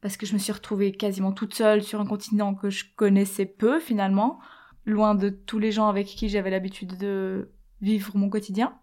Parce 0.00 0.16
que 0.16 0.26
je 0.26 0.34
me 0.34 0.38
suis 0.38 0.52
retrouvée 0.52 0.92
quasiment 0.92 1.32
toute 1.32 1.54
seule 1.54 1.82
sur 1.82 2.00
un 2.00 2.06
continent 2.06 2.54
que 2.54 2.70
je 2.70 2.84
connaissais 2.94 3.46
peu 3.46 3.80
finalement, 3.80 4.38
loin 4.84 5.14
de 5.14 5.30
tous 5.30 5.58
les 5.58 5.72
gens 5.72 5.88
avec 5.88 6.06
qui 6.06 6.28
j'avais 6.28 6.50
l'habitude 6.50 6.96
de 6.96 7.50
vivre 7.80 8.16
mon 8.16 8.30
quotidien, 8.30 8.78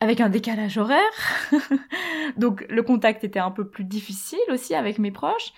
avec 0.00 0.20
un 0.20 0.28
décalage 0.28 0.78
horaire. 0.78 1.02
Donc 2.36 2.64
le 2.68 2.82
contact 2.82 3.24
était 3.24 3.38
un 3.38 3.50
peu 3.50 3.68
plus 3.68 3.84
difficile 3.84 4.38
aussi 4.50 4.74
avec 4.74 4.98
mes 4.98 5.10
proches, 5.10 5.52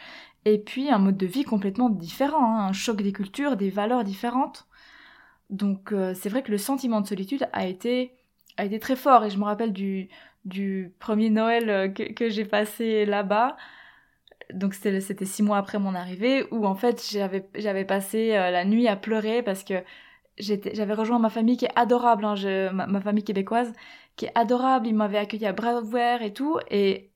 et 0.55 0.59
puis 0.59 0.91
un 0.91 0.99
mode 0.99 1.17
de 1.17 1.27
vie 1.27 1.45
complètement 1.45 1.91
différent, 1.91 2.59
hein, 2.59 2.69
un 2.69 2.73
choc 2.73 3.03
des 3.03 3.13
cultures, 3.13 3.57
des 3.57 3.71
valeurs 3.71 4.05
différentes. 4.05 4.67
Donc 5.51 5.93
euh, 5.93 6.15
c'est 6.15 6.29
vrai 6.29 6.43
que 6.43 6.51
le 6.51 6.59
sentiment 6.59 7.01
de 7.01 7.07
solitude 7.07 7.49
a 7.53 7.67
été, 7.67 8.13
a 8.57 8.65
été 8.65 8.79
très 8.79 8.97
fort 8.97 9.25
et 9.25 9.31
je 9.31 9.39
me 9.39 9.45
rappelle 9.45 9.73
du, 9.73 10.09
du 10.45 10.93
premier 10.99 11.31
Noël 11.31 11.71
euh, 11.71 11.89
que, 11.89 12.29
j'ai 12.29 12.45
passé 12.45 13.07
là-bas. 13.07 13.57
Donc 14.53 14.75
c'était 14.75 15.25
six 15.27 15.43
mois 15.43 15.59
après 15.59 15.79
mon 15.79 15.95
arrivée 15.95 16.47
où 16.51 16.67
en 16.67 16.75
fait 16.75 17.05
j'avais 17.55 17.85
passé 17.85 18.35
euh, 18.35 18.51
la 18.51 18.65
nuit 18.65 18.89
à 18.89 18.97
pleurer 18.97 19.43
parce 19.43 19.65
que 19.65 19.75
j'avais 20.39 20.95
rejoint 20.95 21.19
ma 21.19 21.31
famille 21.31 21.57
qui 21.57 21.67
est 21.67 21.73
adorable, 21.77 22.25
hein, 22.25 22.37
ma, 22.73 23.01
famille 23.01 23.25
québécoise 23.25 23.73
qui 24.17 24.27
est 24.27 24.33
adorable. 24.35 24.87
Ils 24.87 24.95
m'avaient 24.95 25.19
accueilli 25.19 25.47
à 25.47 25.53
bras 25.53 25.81
ouverts 25.81 26.23
et 26.23 26.33
tout 26.33 26.59
et 26.71 27.08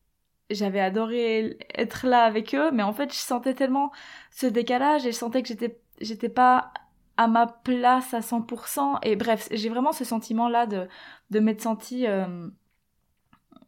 j'avais 0.55 0.81
adoré 0.81 1.59
être 1.75 2.07
là 2.07 2.25
avec 2.25 2.55
eux, 2.55 2.71
mais 2.73 2.83
en 2.83 2.93
fait, 2.93 3.13
je 3.13 3.19
sentais 3.19 3.55
tellement 3.55 3.93
ce 4.31 4.47
décalage 4.47 5.07
et 5.07 5.13
je 5.13 5.17
sentais 5.17 5.43
que 5.43 5.49
j'étais, 5.49 5.79
j'étais 6.01 6.29
pas 6.29 6.73
à 7.17 7.29
ma 7.29 7.47
place 7.47 8.15
à 8.15 8.21
100%. 8.21 8.99
Et 9.03 9.17
bref, 9.17 9.49
j'ai 9.51 9.69
vraiment 9.69 9.93
ce 9.93 10.05
sentiment-là 10.05 10.67
de, 10.67 10.89
de 11.31 11.41
m'être 11.41 11.61
sentie, 11.61 12.07
euh, 12.07 12.49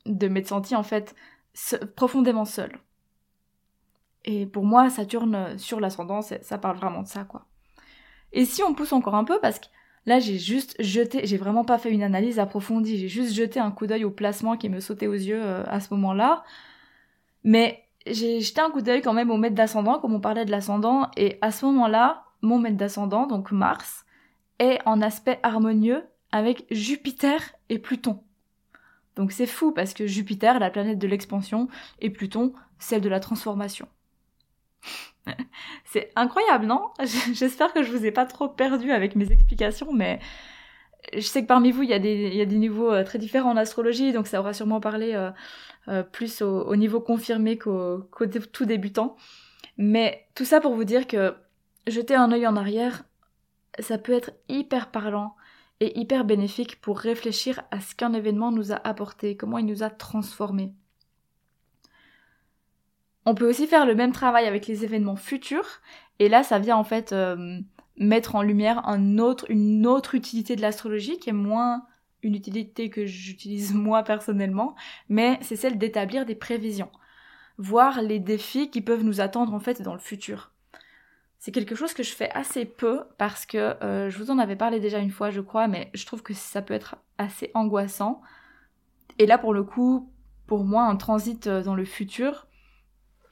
de 0.06 0.28
m'être 0.28 0.48
sentie 0.48 0.76
en 0.76 0.82
fait 0.82 1.14
profondément 1.96 2.44
seule. 2.44 2.78
Et 4.24 4.46
pour 4.46 4.64
moi, 4.64 4.88
Saturne 4.90 5.58
sur 5.58 5.80
l'ascendant, 5.80 6.22
ça 6.22 6.58
parle 6.58 6.76
vraiment 6.76 7.02
de 7.02 7.08
ça, 7.08 7.24
quoi. 7.24 7.46
Et 8.32 8.44
si 8.44 8.62
on 8.62 8.74
pousse 8.74 8.92
encore 8.92 9.14
un 9.14 9.24
peu, 9.24 9.38
parce 9.40 9.60
que 9.60 9.66
là, 10.06 10.18
j'ai 10.18 10.38
juste 10.38 10.74
jeté, 10.80 11.26
j'ai 11.26 11.36
vraiment 11.36 11.64
pas 11.64 11.78
fait 11.78 11.90
une 11.90 12.02
analyse 12.02 12.38
approfondie, 12.38 12.98
j'ai 12.98 13.08
juste 13.08 13.32
jeté 13.32 13.60
un 13.60 13.70
coup 13.70 13.86
d'œil 13.86 14.04
au 14.04 14.10
placement 14.10 14.56
qui 14.56 14.68
me 14.68 14.80
sautait 14.80 15.06
aux 15.06 15.12
yeux 15.12 15.42
euh, 15.42 15.62
à 15.66 15.80
ce 15.80 15.92
moment-là. 15.94 16.42
Mais 17.44 17.84
j'ai 18.06 18.40
jeté 18.40 18.60
un 18.60 18.70
coup 18.70 18.82
d'œil 18.82 19.02
quand 19.02 19.12
même 19.12 19.30
au 19.30 19.36
maître 19.36 19.54
d'ascendant, 19.54 19.98
comme 19.98 20.14
on 20.14 20.20
parlait 20.20 20.44
de 20.44 20.50
l'ascendant, 20.50 21.10
et 21.16 21.38
à 21.40 21.50
ce 21.50 21.64
moment-là, 21.66 22.24
mon 22.42 22.58
maître 22.58 22.76
d'ascendant, 22.76 23.26
donc 23.26 23.52
Mars, 23.52 24.04
est 24.58 24.78
en 24.86 25.00
aspect 25.00 25.38
harmonieux 25.42 26.04
avec 26.32 26.66
Jupiter 26.70 27.40
et 27.68 27.78
Pluton. 27.78 28.22
Donc 29.16 29.32
c'est 29.32 29.46
fou 29.46 29.72
parce 29.72 29.94
que 29.94 30.06
Jupiter, 30.06 30.58
la 30.58 30.70
planète 30.70 30.98
de 30.98 31.06
l'expansion, 31.06 31.68
et 32.00 32.10
Pluton, 32.10 32.52
celle 32.78 33.00
de 33.00 33.08
la 33.08 33.20
transformation. 33.20 33.88
c'est 35.84 36.10
incroyable, 36.16 36.66
non? 36.66 36.90
J'espère 37.32 37.72
que 37.72 37.82
je 37.82 37.90
vous 37.90 38.04
ai 38.04 38.10
pas 38.10 38.26
trop 38.26 38.48
perdu 38.48 38.90
avec 38.90 39.16
mes 39.16 39.30
explications, 39.30 39.92
mais 39.92 40.18
je 41.12 41.20
sais 41.20 41.42
que 41.42 41.46
parmi 41.46 41.70
vous, 41.70 41.82
il 41.82 41.90
y 41.90 41.92
a 41.92 41.98
des, 41.98 42.46
niveaux 42.46 42.92
euh, 42.92 43.04
très 43.04 43.18
différents 43.18 43.50
en 43.50 43.56
astrologie, 43.56 44.12
donc 44.12 44.26
ça 44.26 44.40
aura 44.40 44.52
sûrement 44.52 44.80
parlé 44.80 45.12
euh, 45.14 45.30
euh, 45.88 46.02
plus 46.02 46.42
au, 46.42 46.76
niveau 46.76 47.00
confirmé 47.00 47.58
qu'au 47.58 48.08
tout 48.52 48.64
débutant. 48.64 49.16
Mais 49.76 50.26
tout 50.34 50.44
ça 50.44 50.60
pour 50.60 50.74
vous 50.74 50.84
dire 50.84 51.06
que 51.06 51.34
jeter 51.86 52.14
un 52.14 52.30
œil 52.32 52.46
en 52.46 52.56
arrière, 52.56 53.04
ça 53.80 53.98
peut 53.98 54.12
être 54.12 54.32
hyper 54.48 54.90
parlant 54.90 55.34
et 55.80 55.98
hyper 55.98 56.24
bénéfique 56.24 56.80
pour 56.80 56.98
réfléchir 56.98 57.62
à 57.70 57.80
ce 57.80 57.94
qu'un 57.94 58.12
événement 58.12 58.52
nous 58.52 58.72
a 58.72 58.76
apporté, 58.76 59.36
comment 59.36 59.58
il 59.58 59.66
nous 59.66 59.82
a 59.82 59.90
transformés. 59.90 60.72
On 63.26 63.34
peut 63.34 63.48
aussi 63.48 63.66
faire 63.66 63.86
le 63.86 63.94
même 63.94 64.12
travail 64.12 64.46
avec 64.46 64.66
les 64.66 64.84
événements 64.84 65.16
futurs, 65.16 65.80
et 66.18 66.28
là 66.28 66.44
ça 66.44 66.58
vient 66.58 66.76
en 66.76 66.84
fait 66.84 67.12
mettre 67.96 68.34
en 68.34 68.42
lumière 68.42 68.82
une 68.86 69.86
autre 69.86 70.14
utilité 70.14 70.56
de 70.56 70.62
l'astrologie 70.62 71.18
qui 71.18 71.30
est 71.30 71.34
moins 71.34 71.86
une 72.22 72.34
utilité 72.34 72.90
que 72.90 73.06
j'utilise 73.06 73.74
moi 73.74 74.02
personnellement, 74.02 74.74
mais 75.08 75.38
c'est 75.42 75.56
celle 75.56 75.78
d'établir 75.78 76.26
des 76.26 76.34
prévisions, 76.34 76.90
voir 77.58 78.02
les 78.02 78.18
défis 78.18 78.70
qui 78.70 78.80
peuvent 78.80 79.04
nous 79.04 79.20
attendre 79.20 79.54
en 79.54 79.60
fait 79.60 79.82
dans 79.82 79.92
le 79.92 80.00
futur. 80.00 80.50
C'est 81.38 81.52
quelque 81.52 81.74
chose 81.74 81.92
que 81.92 82.02
je 82.02 82.14
fais 82.14 82.30
assez 82.30 82.64
peu 82.64 83.02
parce 83.18 83.44
que 83.44 83.76
euh, 83.84 84.08
je 84.08 84.16
vous 84.16 84.30
en 84.30 84.38
avais 84.38 84.56
parlé 84.56 84.80
déjà 84.80 84.98
une 84.98 85.10
fois, 85.10 85.28
je 85.28 85.42
crois, 85.42 85.68
mais 85.68 85.90
je 85.92 86.06
trouve 86.06 86.22
que 86.22 86.32
ça 86.32 86.62
peut 86.62 86.72
être 86.72 86.96
assez 87.18 87.50
angoissant. 87.52 88.22
Et 89.18 89.26
là, 89.26 89.36
pour 89.36 89.52
le 89.52 89.62
coup, 89.62 90.10
pour 90.46 90.64
moi, 90.64 90.84
un 90.84 90.96
transit 90.96 91.46
euh, 91.46 91.62
dans 91.62 91.74
le 91.74 91.84
futur, 91.84 92.46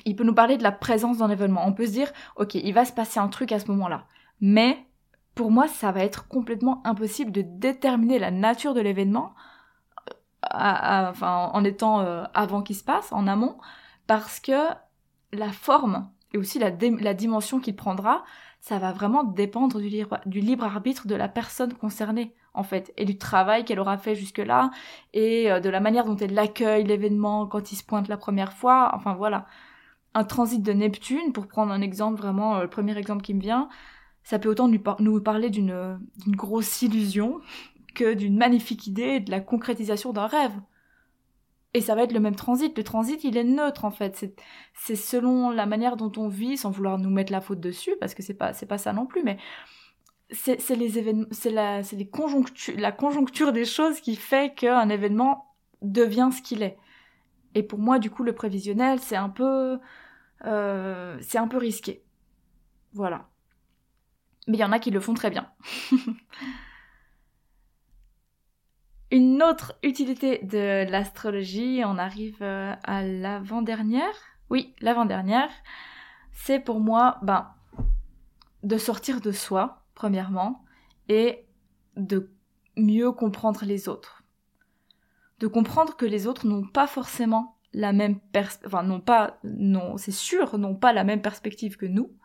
il 0.05 0.14
peut 0.14 0.25
nous 0.25 0.35
parler 0.35 0.59
de 0.59 0.62
la 0.62 0.72
présence 0.72 1.18
d'un 1.18 1.31
événement. 1.31 1.66
On 1.66 1.72
peut 1.72 1.87
se 1.87 1.92
dire, 1.92 2.12
ok, 2.37 2.55
il 2.55 2.75
va 2.75 2.85
se 2.85 2.92
passer 2.92 3.18
un 3.18 3.29
truc 3.29 3.51
à 3.51 3.59
ce 3.59 3.68
moment-là. 3.68 4.07
Mais 4.42 4.85
pour 5.35 5.50
moi, 5.50 5.68
ça 5.68 5.92
va 5.92 6.00
être 6.00 6.28
complètement 6.28 6.83
impossible 6.85 7.33
de 7.33 7.42
déterminer 7.42 8.18
la 8.18 8.31
nature 8.31 8.74
de 8.74 8.81
l'événement 8.81 9.35
euh, 10.52 11.12
en 11.22 11.64
étant 11.64 12.00
euh, 12.00 12.24
avant 12.35 12.61
qu'il 12.61 12.76
se 12.76 12.85
passe, 12.85 13.12
en 13.12 13.28
amont, 13.28 13.57
parce 14.07 14.40
que 14.40 14.68
la 15.33 15.50
forme 15.52 16.11
et 16.35 16.38
aussi 16.38 16.59
la, 16.59 16.70
dimension 16.70 17.61
qu'il 17.61 17.76
prendra, 17.76 18.24
ça 18.61 18.78
va 18.78 18.92
vraiment 18.92 19.22
dépendre 19.22 19.78
du 19.81 19.88
libre, 19.88 20.18
du 20.26 20.40
libre 20.40 20.64
arbitre 20.64 21.07
de 21.07 21.14
la 21.14 21.28
personne 21.28 21.72
concernée, 21.74 22.35
en 22.52 22.64
fait, 22.64 22.92
et 22.96 23.05
du 23.05 23.18
travail 23.18 23.64
qu'elle 23.64 23.78
aura 23.78 23.96
fait 23.96 24.16
jusque-là, 24.16 24.70
et 25.14 25.52
euh, 25.52 25.61
de 25.61 25.70
la 25.70 25.78
manière 25.78 26.05
dont 26.05 26.16
elle 26.16 26.37
accueille 26.38 26.85
l'événement 26.85 27.46
quand 27.46 27.70
il 27.70 27.76
se 27.76 27.85
pointe 27.85 28.09
la 28.09 28.16
première 28.16 28.52
fois, 28.52 28.90
enfin 28.94 29.14
voilà. 29.14 29.46
Un 30.14 30.24
transit 30.24 30.62
de 30.62 30.72
Neptune, 30.72 31.33
pour 31.33 31.46
prendre 31.46 31.72
un 31.72 31.81
exemple 31.81 32.20
vraiment, 32.20 32.61
le 32.61 32.68
premier 32.68 32.98
exemple 32.98 33.22
qui 33.22 33.35
me 33.35 33.40
vient, 33.40 33.68
ça 34.24 34.38
peut 34.38 34.48
autant 34.48 34.68
nous, 34.68 35.20
parler 35.20 35.50
d'une 35.50 35.98
grosse 36.28 36.82
illusion 36.82 37.40
que 37.94 38.14
d'une 38.14 38.37
magnifique 38.37 38.87
idée, 38.87 39.20
de 39.20 39.30
la 39.30 39.40
concrétisation 39.40 40.12
d'un 40.12 40.26
rêve. 40.26 40.54
Et 41.74 41.80
ça 41.80 41.94
va 41.94 42.02
être 42.02 42.12
le 42.12 42.20
même 42.20 42.37
transit. 42.37 42.76
Le 42.76 42.85
transit, 42.85 43.22
il 43.24 43.37
est 43.37 43.44
neutre 43.44 43.85
en 43.85 43.90
fait. 43.90 44.35
C'est 44.74 44.96
selon 44.96 45.50
la 45.50 45.66
manière 45.66 45.96
dont 45.96 46.12
on 46.16 46.28
vit, 46.28 46.56
sans 46.56 46.70
vouloir 46.70 46.98
nous 46.98 47.11
mettre 47.11 47.32
la 47.32 47.40
faute 47.40 47.61
dessus, 47.61 47.94
parce 47.98 48.14
que 48.14 48.22
c'est 48.22 48.35
pas 48.35 48.52
pas 48.52 48.78
ça 48.78 48.92
non 48.92 49.06
plus. 49.06 49.22
Mais 49.22 49.38
c'est 50.30 50.76
les 50.76 50.98
événements, 50.98 51.26
c'est 51.30 51.50
la 51.50 51.80
les 51.80 52.08
conjonctures, 52.08 52.74
la 52.78 52.92
conjoncture 52.92 53.52
des 53.52 53.64
choses 53.64 54.00
qui 54.00 54.16
fait 54.16 54.54
qu'un 54.54 54.88
événement 54.88 55.46
devient 55.82 56.30
ce 56.35 56.42
qu'il 56.42 56.62
est. 56.62 56.76
Et 57.54 57.62
pour 57.62 57.78
moi, 57.78 57.98
du 57.98 58.11
coup, 58.11 58.22
le 58.22 58.35
prévisionnel, 58.35 58.98
c'est 59.00 59.16
un 59.16 59.28
peu 59.28 59.78
euh, 60.44 61.18
c'est 61.22 61.38
un 61.38 61.48
peu 61.48 61.58
risqué. 61.58 62.04
Voilà. 62.92 63.32
Mais 64.46 64.57
il 64.57 64.61
y 64.61 64.64
en 64.64 64.72
a 64.72 64.78
qui 64.78 64.90
le 64.90 65.00
font 65.00 65.14
très 65.14 65.31
bien. 65.31 65.50
Une 69.11 69.42
autre 69.42 69.74
utilité 69.83 70.38
de 70.38 70.90
l'astrologie, 70.90 71.83
on 71.85 71.98
arrive 71.98 72.38
euh, 72.40 72.74
à 72.83 73.02
l'avant-dernière. 73.02 74.14
Oui, 74.48 74.74
l'avant-dernière. 74.81 75.50
C'est 76.33 76.61
pour 76.61 76.81
moi, 76.81 77.18
ben, 77.22 77.52
de 78.62 78.78
sortir 78.78 79.20
de 79.20 79.31
soi, 79.31 79.85
premièrement, 79.94 80.64
et 81.09 81.44
de 81.96 82.33
mieux 82.76 83.12
comprendre 83.12 83.64
les 83.64 83.88
autres. 83.88 84.22
De 85.40 85.46
comprendre 85.46 85.96
que 85.96 86.07
les 86.07 86.26
autres 86.26 86.46
n'ont 86.46 86.66
pas 86.66 86.87
forcément 86.87 87.59
la 87.74 87.92
même 87.92 88.18
perspective, 88.18 88.66
enfin, 88.66 88.83
non 88.83 89.00
pas, 89.00 89.38
non, 89.44 89.96
c'est 89.96 90.11
sûr, 90.11 90.59
n'ont 90.59 90.74
pas 90.74 90.92
la 90.92 91.05
même 91.05 91.22
perspective 91.22 91.76
que 91.76 91.87
nous, 91.87 92.16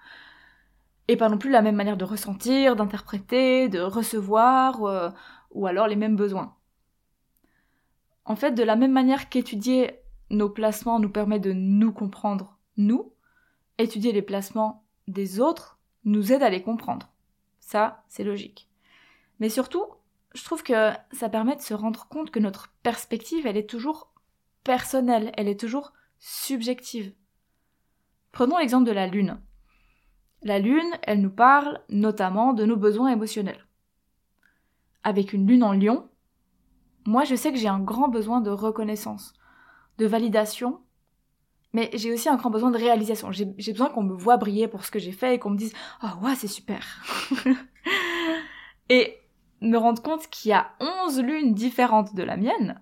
et 1.08 1.18
pas 1.18 1.30
non 1.30 1.38
plus 1.38 1.50
la 1.50 1.62
même 1.62 1.76
manière 1.76 1.98
de 1.98 2.06
ressentir, 2.06 2.76
d'interpréter, 2.76 3.70
de 3.70 3.80
recevoir, 3.80 4.84
euh, 4.84 5.10
ou 5.52 5.68
alors 5.68 5.88
les 5.88 5.96
mêmes 5.96 6.16
besoins. 6.16 6.56
En 8.26 8.36
fait, 8.36 8.52
de 8.52 8.64
la 8.64 8.76
même 8.76 8.92
manière 8.92 9.30
qu'étudier 9.30 10.02
nos 10.30 10.50
placements 10.50 11.00
nous 11.00 11.10
permet 11.10 11.40
de 11.40 11.54
nous 11.54 11.94
comprendre, 11.94 12.58
nous, 12.76 13.14
étudier 13.78 14.12
les 14.12 14.22
placements 14.22 14.84
des 15.08 15.40
autres 15.40 15.80
nous 16.04 16.34
aide 16.34 16.44
à 16.44 16.50
les 16.50 16.62
comprendre. 16.62 17.10
Ça, 17.60 18.04
c'est 18.08 18.24
logique. 18.24 18.68
Mais 19.40 19.50
surtout, 19.50 19.86
je 20.34 20.44
trouve 20.44 20.64
que 20.64 20.92
ça 21.12 21.30
permet 21.30 21.56
de 21.56 21.62
se 21.62 21.74
rendre 21.74 22.08
compte 22.08 22.32
que 22.32 22.40
notre 22.40 22.70
perspective, 22.84 23.48
elle 23.48 23.58
est 23.58 23.70
toujours 23.70 24.12
personnelle, 24.64 25.32
elle 25.38 25.48
est 25.48 25.60
toujours 25.60 25.94
subjective. 26.20 27.14
Prenons 28.32 28.58
l'exemple 28.58 28.86
de 28.86 28.92
la 28.92 29.08
Lune. 29.08 29.40
La 30.44 30.60
Lune, 30.60 30.92
elle 31.04 31.22
nous 31.22 31.32
parle 31.32 31.80
notamment 31.90 32.54
de 32.54 32.66
nos 32.66 32.78
besoins 32.78 33.10
émotionnels. 33.10 33.66
Avec 35.04 35.34
une 35.34 35.48
Lune 35.48 35.64
en 35.64 35.74
Lion, 35.74 36.08
moi, 37.06 37.24
je 37.24 37.36
sais 37.36 37.52
que 37.52 37.58
j'ai 37.58 37.68
un 37.68 37.80
grand 37.80 38.10
besoin 38.10 38.42
de 38.42 38.50
reconnaissance, 38.50 39.34
de 39.98 40.06
validation, 40.06 40.82
mais 41.74 41.90
j'ai 41.94 42.14
aussi 42.14 42.30
un 42.30 42.36
grand 42.36 42.50
besoin 42.50 42.72
de 42.72 42.78
réalisation. 42.78 43.32
J'ai 43.32 43.46
besoin 43.72 43.90
qu'on 43.90 44.04
me 44.04 44.14
voit 44.14 44.38
briller 44.38 44.68
pour 44.68 44.86
ce 44.86 44.92
que 44.92 45.00
j'ai 45.00 45.12
fait 45.12 45.36
et 45.36 45.40
qu'on 45.40 45.52
me 45.52 45.58
dise 45.58 45.74
Oh, 46.04 46.26
ouais, 46.26 46.36
c'est 46.36 46.48
super 46.48 46.84
Et 48.90 49.18
me 49.62 49.78
rendre 49.78 50.02
compte 50.02 50.28
qu'il 50.28 50.50
y 50.50 50.54
a 50.54 50.72
11 50.80 51.22
lunes 51.22 51.54
différentes 51.54 52.16
de 52.16 52.24
la 52.24 52.38
mienne. 52.38 52.82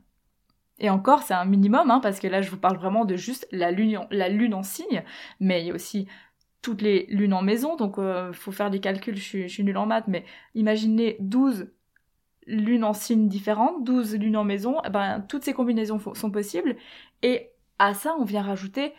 Et 0.80 0.90
encore, 0.90 1.24
c'est 1.24 1.34
un 1.34 1.46
minimum, 1.46 1.90
hein, 1.90 2.00
parce 2.02 2.20
que 2.20 2.28
là, 2.28 2.42
je 2.42 2.50
vous 2.50 2.58
parle 2.58 2.78
vraiment 2.78 3.06
de 3.06 3.16
juste 3.16 3.48
la 3.52 3.72
lune, 3.72 4.06
la 4.12 4.28
lune 4.28 4.54
en 4.54 4.64
signe, 4.64 5.04
mais 5.40 5.62
il 5.62 5.68
y 5.68 5.72
a 5.72 5.76
aussi 5.76 6.08
toutes 6.66 6.82
les 6.82 7.06
lunes 7.12 7.36
en 7.36 7.44
maison, 7.44 7.76
donc 7.76 8.00
euh, 8.00 8.34
faut 8.34 8.52
faire 8.52 8.72
des 8.72 8.80
calculs, 8.80 9.16
je 9.18 9.48
suis, 9.48 9.64
nulle 9.64 9.78
en 9.78 9.86
maths, 9.86 10.08
mais 10.08 10.26
imaginez 10.56 11.16
12 11.20 11.70
lunes 12.48 12.84
en 12.84 12.94
signes 12.94 13.28
différentes, 13.28 13.84
12 13.84 14.16
lunes 14.16 14.36
en 14.36 14.44
maison, 14.44 14.78
eh 14.84 14.90
ben, 14.90 15.24
toutes 15.30 15.44
ces 15.44 15.54
combinaisons 15.54 16.00
sont 16.00 16.32
possibles. 16.32 16.76
Et 17.22 17.52
à 17.78 17.94
ça, 17.94 18.16
on 18.20 18.24
vient 18.24 18.42
rajouter 18.42 18.94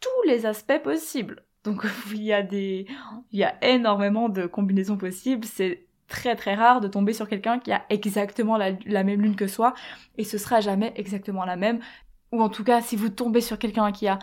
tous 0.00 0.28
les 0.28 0.46
aspects 0.46 0.82
possibles. 0.82 1.44
Donc 1.62 1.86
il 2.10 2.24
y 2.24 2.32
a 2.32 2.42
des, 2.42 2.88
il 3.30 3.38
y 3.38 3.44
a 3.44 3.54
énormément 3.64 4.28
de 4.28 4.46
combinaisons 4.46 4.96
possibles. 4.96 5.44
C'est 5.44 5.86
très 6.08 6.34
très 6.34 6.56
rare 6.56 6.80
de 6.80 6.88
tomber 6.88 7.12
sur 7.12 7.28
quelqu'un 7.28 7.60
qui 7.60 7.70
a 7.70 7.84
exactement 7.88 8.56
la, 8.56 9.04
même 9.04 9.22
lune 9.22 9.36
que 9.36 9.46
soi, 9.46 9.74
et 10.18 10.24
ce 10.24 10.38
sera 10.38 10.60
jamais 10.60 10.92
exactement 10.96 11.44
la 11.44 11.54
même. 11.54 11.78
Ou 12.32 12.42
en 12.42 12.48
tout 12.48 12.64
cas, 12.64 12.80
si 12.80 12.96
vous 12.96 13.10
tombez 13.10 13.42
sur 13.42 13.60
quelqu'un 13.60 13.92
qui 13.92 14.08
a 14.08 14.18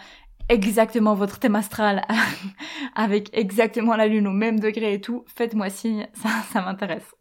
exactement 0.50 1.14
votre 1.14 1.40
thème 1.40 1.56
astral, 1.56 2.06
avec 2.96 3.30
exactement 3.34 3.96
la 3.96 4.08
lune 4.08 4.28
au 4.28 4.32
même 4.32 4.60
degré 4.60 4.96
et 4.96 5.02
tout, 5.02 5.24
faites-moi 5.28 5.70
signe, 5.70 6.08
ça, 6.52 6.62
m'intéresse. 6.62 7.16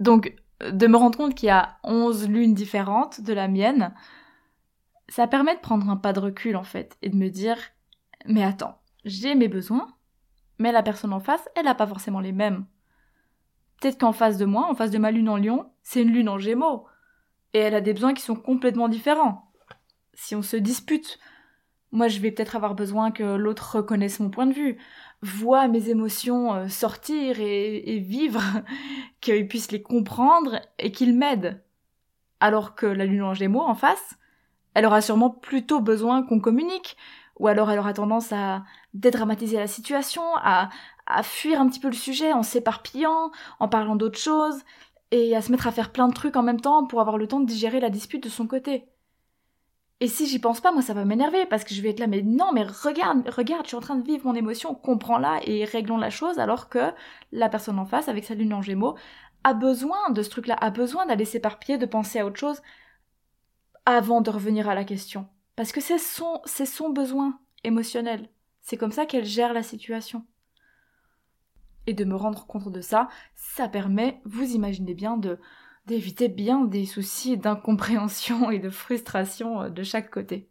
Donc, 0.00 0.34
de 0.60 0.86
me 0.86 0.96
rendre 0.96 1.16
compte 1.16 1.34
qu'il 1.34 1.46
y 1.46 1.50
a 1.50 1.78
11 1.84 2.28
lunes 2.28 2.54
différentes 2.54 3.20
de 3.20 3.32
la 3.32 3.48
mienne, 3.48 3.94
ça 5.08 5.26
permet 5.26 5.54
de 5.54 5.60
prendre 5.60 5.88
un 5.88 5.96
pas 5.96 6.12
de 6.12 6.20
recul 6.20 6.56
en 6.56 6.62
fait 6.62 6.96
et 7.02 7.08
de 7.08 7.16
me 7.16 7.28
dire 7.28 7.58
mais 8.26 8.44
attends, 8.44 8.80
j'ai 9.04 9.34
mes 9.34 9.48
besoins, 9.48 9.88
mais 10.58 10.70
la 10.70 10.82
personne 10.82 11.12
en 11.12 11.20
face, 11.20 11.48
elle 11.56 11.64
n'a 11.64 11.74
pas 11.74 11.86
forcément 11.86 12.20
les 12.20 12.32
mêmes. 12.32 12.66
Peut-être 13.80 13.98
qu'en 13.98 14.12
face 14.12 14.38
de 14.38 14.44
moi, 14.44 14.68
en 14.70 14.74
face 14.74 14.92
de 14.92 14.98
ma 14.98 15.10
lune 15.10 15.28
en 15.28 15.36
lion, 15.36 15.72
c'est 15.82 16.02
une 16.02 16.12
lune 16.12 16.28
en 16.28 16.38
gémeaux, 16.38 16.86
et 17.52 17.58
elle 17.58 17.74
a 17.74 17.80
des 17.80 17.92
besoins 17.92 18.14
qui 18.14 18.22
sont 18.22 18.36
complètement 18.36 18.88
différents. 18.88 19.50
Si 20.14 20.36
on 20.36 20.42
se 20.42 20.56
dispute, 20.56 21.18
moi 21.92 22.08
je 22.08 22.18
vais 22.18 22.30
peut-être 22.30 22.56
avoir 22.56 22.74
besoin 22.74 23.10
que 23.10 23.22
l'autre 23.22 23.76
reconnaisse 23.76 24.18
mon 24.18 24.30
point 24.30 24.46
de 24.46 24.54
vue, 24.54 24.78
voit 25.22 25.68
mes 25.68 25.90
émotions 25.90 26.54
euh, 26.54 26.68
sortir 26.68 27.38
et, 27.38 27.98
vivre, 28.00 28.42
qu'il 29.20 29.46
puisse 29.46 29.70
les 29.70 29.82
comprendre 29.82 30.60
et 30.78 30.90
qu'il 30.90 31.16
m'aide. 31.16 31.62
Alors 32.40 32.74
que 32.74 32.86
la 32.86 33.04
lune 33.06 33.22
en 33.22 33.34
gémeaux 33.34 33.62
en 33.62 33.74
face, 33.74 34.16
elle 34.74 34.86
aura 34.86 35.00
sûrement 35.00 35.30
plutôt 35.30 35.80
besoin 35.80 36.22
qu'on 36.22 36.40
communique, 36.40 36.96
ou 37.38 37.46
alors 37.46 37.70
elle 37.70 37.78
aura 37.78 37.92
tendance 37.92 38.32
à 38.32 38.64
dédramatiser 38.94 39.58
la 39.58 39.66
situation, 39.68 40.22
à, 40.36 40.70
à 41.06 41.22
fuir 41.22 41.60
un 41.60 41.68
petit 41.68 41.80
peu 41.80 41.88
le 41.88 41.94
sujet 41.94 42.32
en 42.32 42.42
s'éparpillant, 42.42 43.30
en 43.60 43.68
parlant 43.68 43.96
d'autres 43.96 44.18
choses, 44.18 44.62
et 45.12 45.36
à 45.36 45.42
se 45.42 45.52
mettre 45.52 45.66
à 45.66 45.72
faire 45.72 45.92
plein 45.92 46.08
de 46.08 46.14
trucs 46.14 46.36
en 46.36 46.42
même 46.42 46.60
temps 46.60 46.86
pour 46.86 47.00
avoir 47.00 47.18
le 47.18 47.28
temps 47.28 47.40
de 47.40 47.46
digérer 47.46 47.80
la 47.80 47.90
dispute 47.90 48.22
de 48.24 48.28
son 48.28 48.46
côté. 48.46 48.86
Et 50.02 50.08
si 50.08 50.26
j'y 50.26 50.40
pense 50.40 50.60
pas, 50.60 50.72
moi 50.72 50.82
ça 50.82 50.94
va 50.94 51.04
m'énerver 51.04 51.46
parce 51.46 51.62
que 51.62 51.74
je 51.74 51.80
vais 51.80 51.90
être 51.90 52.00
là, 52.00 52.08
mais 52.08 52.22
non, 52.22 52.50
mais 52.52 52.64
regarde, 52.64 53.28
regarde, 53.28 53.62
je 53.62 53.68
suis 53.68 53.76
en 53.76 53.80
train 53.80 53.94
de 53.94 54.04
vivre 54.04 54.26
mon 54.26 54.34
émotion, 54.34 54.74
comprends-la 54.74 55.38
et 55.44 55.64
réglons 55.64 55.96
la 55.96 56.10
chose 56.10 56.40
alors 56.40 56.68
que 56.68 56.92
la 57.30 57.48
personne 57.48 57.78
en 57.78 57.86
face, 57.86 58.08
avec 58.08 58.24
sa 58.24 58.34
lune 58.34 58.52
en 58.52 58.62
gémeaux, 58.62 58.96
a 59.44 59.54
besoin 59.54 60.10
de 60.10 60.20
ce 60.24 60.30
truc-là, 60.30 60.56
a 60.60 60.70
besoin 60.70 61.06
d'aller 61.06 61.24
s'éparpiller, 61.24 61.78
de 61.78 61.86
penser 61.86 62.18
à 62.18 62.26
autre 62.26 62.40
chose 62.40 62.62
avant 63.86 64.22
de 64.22 64.30
revenir 64.30 64.68
à 64.68 64.74
la 64.74 64.82
question. 64.82 65.28
Parce 65.54 65.70
que 65.70 65.80
c'est 65.80 65.98
son, 65.98 66.40
c'est 66.46 66.66
son 66.66 66.90
besoin 66.90 67.38
émotionnel. 67.62 68.28
C'est 68.60 68.76
comme 68.76 68.90
ça 68.90 69.06
qu'elle 69.06 69.24
gère 69.24 69.52
la 69.52 69.62
situation. 69.62 70.26
Et 71.86 71.94
de 71.94 72.04
me 72.04 72.16
rendre 72.16 72.44
compte 72.48 72.72
de 72.72 72.80
ça, 72.80 73.08
ça 73.36 73.68
permet, 73.68 74.20
vous 74.24 74.52
imaginez 74.56 74.94
bien, 74.94 75.16
de, 75.16 75.38
d'éviter 75.86 76.28
bien 76.28 76.64
des 76.64 76.86
soucis 76.86 77.36
d'incompréhension 77.36 78.50
et 78.50 78.58
de 78.58 78.70
frustration 78.70 79.62
euh, 79.62 79.68
de 79.68 79.82
chaque 79.82 80.10
côté. 80.10 80.48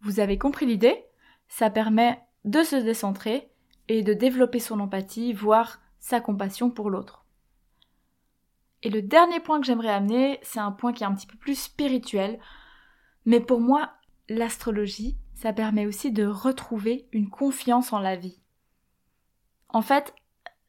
Vous 0.00 0.20
avez 0.20 0.38
compris 0.38 0.66
l'idée? 0.66 1.04
Ça 1.48 1.70
permet 1.70 2.20
de 2.44 2.62
se 2.62 2.76
décentrer 2.76 3.50
et 3.88 4.02
de 4.02 4.12
développer 4.14 4.60
son 4.60 4.80
empathie, 4.80 5.32
voire 5.32 5.80
sa 5.98 6.20
compassion 6.20 6.70
pour 6.70 6.90
l'autre. 6.90 7.24
Et 8.82 8.90
le 8.90 9.02
dernier 9.02 9.40
point 9.40 9.60
que 9.60 9.66
j'aimerais 9.66 9.90
amener, 9.90 10.38
c'est 10.42 10.60
un 10.60 10.72
point 10.72 10.92
qui 10.92 11.02
est 11.02 11.06
un 11.06 11.14
petit 11.14 11.26
peu 11.26 11.36
plus 11.36 11.58
spirituel, 11.58 12.38
mais 13.24 13.40
pour 13.40 13.60
moi, 13.60 13.94
l'astrologie, 14.28 15.16
ça 15.34 15.52
permet 15.52 15.86
aussi 15.86 16.12
de 16.12 16.24
retrouver 16.24 17.08
une 17.12 17.28
confiance 17.28 17.92
en 17.92 17.98
la 17.98 18.16
vie. 18.16 18.40
En 19.68 19.82
fait, 19.82 20.14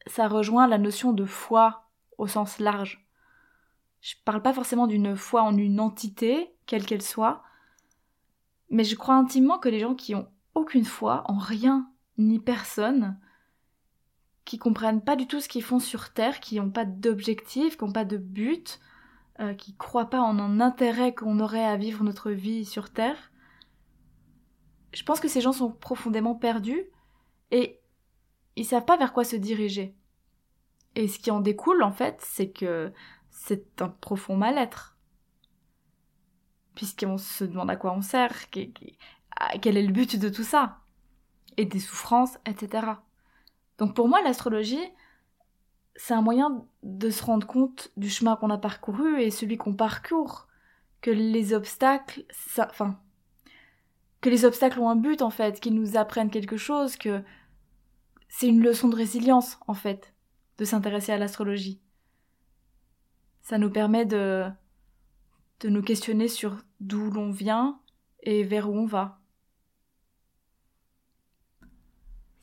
ça 0.06 0.26
rejoint 0.26 0.66
la 0.66 0.78
notion 0.78 1.12
de 1.12 1.24
foi 1.24 1.87
au 2.18 2.26
sens 2.26 2.58
large. 2.58 3.06
Je 4.00 4.14
parle 4.24 4.42
pas 4.42 4.52
forcément 4.52 4.86
d'une 4.86 5.16
foi 5.16 5.42
en 5.42 5.56
une 5.56 5.80
entité, 5.80 6.54
quelle 6.66 6.86
qu'elle 6.86 7.02
soit, 7.02 7.42
mais 8.70 8.84
je 8.84 8.96
crois 8.96 9.14
intimement 9.14 9.58
que 9.58 9.68
les 9.68 9.80
gens 9.80 9.94
qui 9.94 10.14
ont 10.14 10.28
aucune 10.54 10.84
foi 10.84 11.22
en 11.26 11.38
rien 11.38 11.90
ni 12.18 12.38
personne, 12.38 13.18
qui 14.44 14.58
comprennent 14.58 15.02
pas 15.02 15.16
du 15.16 15.26
tout 15.26 15.40
ce 15.40 15.48
qu'ils 15.48 15.62
font 15.62 15.78
sur 15.78 16.12
Terre, 16.12 16.40
qui 16.40 16.56
n'ont 16.56 16.70
pas 16.70 16.84
d'objectif, 16.84 17.76
qui 17.76 17.84
n'ont 17.84 17.92
pas 17.92 18.04
de 18.04 18.16
but, 18.16 18.80
euh, 19.40 19.54
qui 19.54 19.76
croient 19.76 20.10
pas 20.10 20.20
en 20.20 20.38
un 20.38 20.60
intérêt 20.60 21.14
qu'on 21.14 21.40
aurait 21.40 21.64
à 21.64 21.76
vivre 21.76 22.04
notre 22.04 22.30
vie 22.30 22.64
sur 22.64 22.90
Terre, 22.90 23.30
je 24.92 25.02
pense 25.02 25.20
que 25.20 25.28
ces 25.28 25.40
gens 25.40 25.52
sont 25.52 25.70
profondément 25.70 26.34
perdus 26.34 26.82
et 27.50 27.80
ils 28.56 28.64
savent 28.64 28.84
pas 28.84 28.96
vers 28.96 29.12
quoi 29.12 29.24
se 29.24 29.36
diriger. 29.36 29.94
Et 30.94 31.08
ce 31.08 31.18
qui 31.18 31.30
en 31.30 31.40
découle, 31.40 31.82
en 31.82 31.92
fait, 31.92 32.16
c'est 32.20 32.50
que 32.50 32.92
c'est 33.30 33.80
un 33.80 33.88
profond 33.88 34.36
mal-être. 34.36 34.96
Puisqu'on 36.74 37.18
se 37.18 37.44
demande 37.44 37.70
à 37.70 37.76
quoi 37.76 37.92
on 37.92 38.02
sert, 38.02 38.50
quel 38.50 39.76
est 39.76 39.82
le 39.82 39.92
but 39.92 40.18
de 40.18 40.28
tout 40.28 40.44
ça, 40.44 40.78
et 41.56 41.64
des 41.64 41.80
souffrances, 41.80 42.38
etc. 42.46 42.86
Donc 43.78 43.94
pour 43.94 44.08
moi, 44.08 44.22
l'astrologie, 44.22 44.92
c'est 45.96 46.14
un 46.14 46.22
moyen 46.22 46.64
de 46.82 47.10
se 47.10 47.24
rendre 47.24 47.46
compte 47.46 47.90
du 47.96 48.08
chemin 48.08 48.36
qu'on 48.36 48.50
a 48.50 48.58
parcouru 48.58 49.20
et 49.20 49.30
celui 49.30 49.56
qu'on 49.56 49.74
parcourt, 49.74 50.46
que 51.00 51.10
les 51.10 51.52
obstacles, 51.52 52.24
enfin, 52.58 53.00
que 54.20 54.30
les 54.30 54.44
obstacles 54.44 54.80
ont 54.80 54.88
un 54.88 54.96
but 54.96 55.22
en 55.22 55.30
fait, 55.30 55.60
qu'ils 55.60 55.74
nous 55.74 55.96
apprennent 55.96 56.30
quelque 56.30 56.56
chose, 56.56 56.96
que 56.96 57.22
c'est 58.28 58.48
une 58.48 58.62
leçon 58.62 58.88
de 58.88 58.96
résilience 58.96 59.58
en 59.66 59.74
fait, 59.74 60.14
de 60.58 60.64
s'intéresser 60.64 61.12
à 61.12 61.18
l'astrologie. 61.18 61.80
Ça 63.40 63.58
nous 63.58 63.70
permet 63.70 64.04
de, 64.04 64.44
de 65.60 65.68
nous 65.68 65.82
questionner 65.82 66.28
sur 66.28 66.56
d'où 66.80 67.10
l'on 67.10 67.30
vient 67.30 67.80
et 68.22 68.44
vers 68.44 68.68
où 68.68 68.74
on 68.74 68.86
va. 68.86 69.20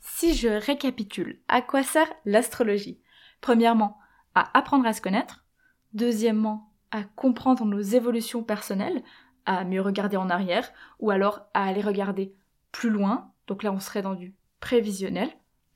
Si 0.00 0.34
je 0.34 0.48
récapitule, 0.48 1.40
à 1.46 1.60
quoi 1.60 1.82
sert 1.82 2.10
l'astrologie? 2.24 3.00
Premièrement, 3.40 3.98
à 4.34 4.56
apprendre 4.56 4.86
à 4.86 4.92
se 4.92 5.02
connaître. 5.02 5.44
Deuxièmement, 5.92 6.72
à 6.90 7.04
comprendre 7.04 7.64
nos 7.64 7.80
évolutions 7.80 8.42
personnelles, 8.42 9.02
à 9.44 9.64
mieux 9.64 9.80
regarder 9.80 10.16
en 10.16 10.30
arrière, 10.30 10.72
ou 11.00 11.10
alors 11.10 11.46
à 11.54 11.64
aller 11.64 11.82
regarder 11.82 12.34
plus 12.72 12.90
loin. 12.90 13.32
Donc 13.46 13.62
là, 13.62 13.72
on 13.72 13.78
serait 13.78 14.02
dans 14.02 14.14
du 14.14 14.34
prévisionnel, 14.60 15.30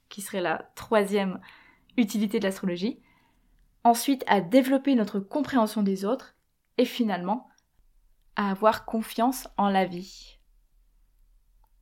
qui 0.08 0.22
serait 0.22 0.40
la 0.40 0.70
troisième 0.74 1.40
utilité 1.96 2.38
de 2.38 2.44
l'astrologie. 2.44 3.00
Ensuite, 3.84 4.24
à 4.26 4.40
développer 4.40 4.94
notre 4.94 5.20
compréhension 5.20 5.82
des 5.82 6.04
autres. 6.04 6.34
Et 6.78 6.84
finalement, 6.84 7.48
à 8.36 8.50
avoir 8.50 8.86
confiance 8.86 9.48
en 9.56 9.68
la 9.68 9.84
vie. 9.84 10.38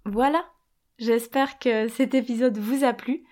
Voilà, 0.04 0.44
j'espère 0.98 1.58
que 1.58 1.88
cet 1.88 2.14
épisode 2.14 2.58
vous 2.58 2.82
a 2.82 2.92
plu. 2.92 3.24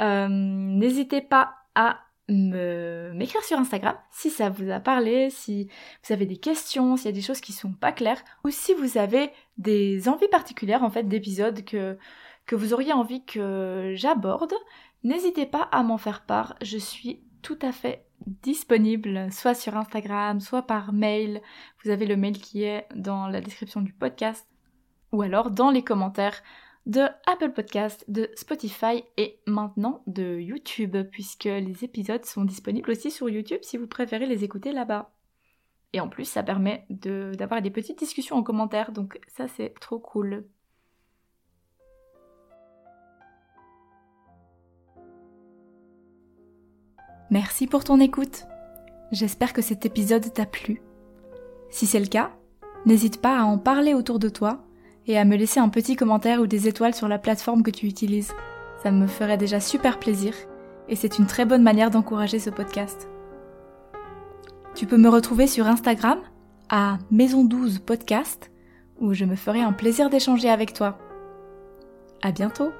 Euh, 0.00 0.28
n'hésitez 0.30 1.20
pas 1.20 1.54
à 1.74 2.00
m'écrire 2.28 3.44
sur 3.44 3.58
Instagram 3.58 3.96
si 4.10 4.30
ça 4.30 4.48
vous 4.48 4.70
a 4.70 4.80
parlé, 4.80 5.30
si 5.30 5.68
vous 6.04 6.12
avez 6.12 6.26
des 6.26 6.38
questions, 6.38 6.96
s'il 6.96 7.06
y 7.06 7.08
a 7.08 7.12
des 7.12 7.20
choses 7.20 7.40
qui 7.40 7.52
sont 7.52 7.72
pas 7.72 7.92
claires, 7.92 8.22
ou 8.44 8.50
si 8.50 8.74
vous 8.74 8.98
avez 8.98 9.30
des 9.58 10.08
envies 10.08 10.28
particulières 10.28 10.82
en 10.82 10.90
fait 10.90 11.04
d'épisodes 11.04 11.62
que 11.64 11.98
vous 12.50 12.72
auriez 12.72 12.92
envie 12.92 13.24
que 13.24 13.92
j'aborde, 13.94 14.54
n'hésitez 15.04 15.46
pas 15.46 15.68
à 15.72 15.82
m'en 15.82 15.98
faire 15.98 16.24
part. 16.24 16.56
Je 16.62 16.78
suis 16.78 17.22
tout 17.42 17.58
à 17.62 17.72
fait 17.72 18.06
disponible, 18.26 19.30
soit 19.30 19.54
sur 19.54 19.76
Instagram, 19.76 20.40
soit 20.40 20.62
par 20.62 20.92
mail. 20.92 21.40
Vous 21.84 21.90
avez 21.90 22.06
le 22.06 22.16
mail 22.16 22.38
qui 22.38 22.64
est 22.64 22.86
dans 22.94 23.28
la 23.28 23.40
description 23.40 23.80
du 23.80 23.92
podcast, 23.92 24.46
ou 25.12 25.22
alors 25.22 25.50
dans 25.50 25.70
les 25.70 25.82
commentaires 25.82 26.42
de 26.86 27.02
Apple 27.26 27.52
Podcast, 27.52 28.04
de 28.08 28.30
Spotify 28.36 29.04
et 29.16 29.40
maintenant 29.46 30.02
de 30.06 30.38
YouTube, 30.38 30.96
puisque 31.10 31.44
les 31.44 31.84
épisodes 31.84 32.24
sont 32.24 32.44
disponibles 32.44 32.90
aussi 32.90 33.10
sur 33.10 33.28
YouTube 33.28 33.58
si 33.62 33.76
vous 33.76 33.88
préférez 33.88 34.26
les 34.26 34.44
écouter 34.44 34.72
là-bas. 34.72 35.12
Et 35.92 36.00
en 36.00 36.08
plus, 36.08 36.24
ça 36.24 36.42
permet 36.42 36.86
d'avoir 36.90 37.62
des 37.62 37.70
petites 37.70 37.98
discussions 37.98 38.36
en 38.36 38.42
commentaire, 38.42 38.92
donc 38.92 39.20
ça 39.28 39.48
c'est 39.48 39.74
trop 39.80 39.98
cool. 39.98 40.46
Merci 47.30 47.66
pour 47.66 47.82
ton 47.82 48.00
écoute. 48.00 48.46
J'espère 49.10 49.52
que 49.52 49.62
cet 49.62 49.84
épisode 49.84 50.32
t'a 50.32 50.46
plu. 50.46 50.80
Si 51.70 51.86
c'est 51.86 52.00
le 52.00 52.06
cas, 52.06 52.30
n'hésite 52.84 53.20
pas 53.20 53.38
à 53.38 53.44
en 53.44 53.58
parler 53.58 53.94
autour 53.94 54.18
de 54.18 54.28
toi 54.28 54.60
et 55.06 55.18
à 55.18 55.24
me 55.24 55.36
laisser 55.36 55.60
un 55.60 55.68
petit 55.68 55.96
commentaire 55.96 56.40
ou 56.40 56.46
des 56.46 56.68
étoiles 56.68 56.94
sur 56.94 57.08
la 57.08 57.18
plateforme 57.18 57.62
que 57.62 57.70
tu 57.70 57.86
utilises. 57.86 58.32
Ça 58.82 58.90
me 58.90 59.06
ferait 59.06 59.38
déjà 59.38 59.60
super 59.60 59.98
plaisir 59.98 60.34
et 60.88 60.94
c'est 60.94 61.18
une 61.18 61.26
très 61.26 61.44
bonne 61.44 61.62
manière 61.62 61.90
d'encourager 61.90 62.38
ce 62.38 62.50
podcast. 62.50 63.08
Tu 64.74 64.86
peux 64.86 64.98
me 64.98 65.08
retrouver 65.08 65.46
sur 65.46 65.66
Instagram 65.66 66.20
à 66.68 66.98
Maison 67.10 67.44
12 67.44 67.80
Podcast 67.80 68.50
où 69.00 69.14
je 69.14 69.24
me 69.24 69.36
ferai 69.36 69.62
un 69.62 69.72
plaisir 69.72 70.10
d'échanger 70.10 70.48
avec 70.48 70.72
toi. 70.72 70.98
À 72.22 72.30
bientôt! 72.30 72.70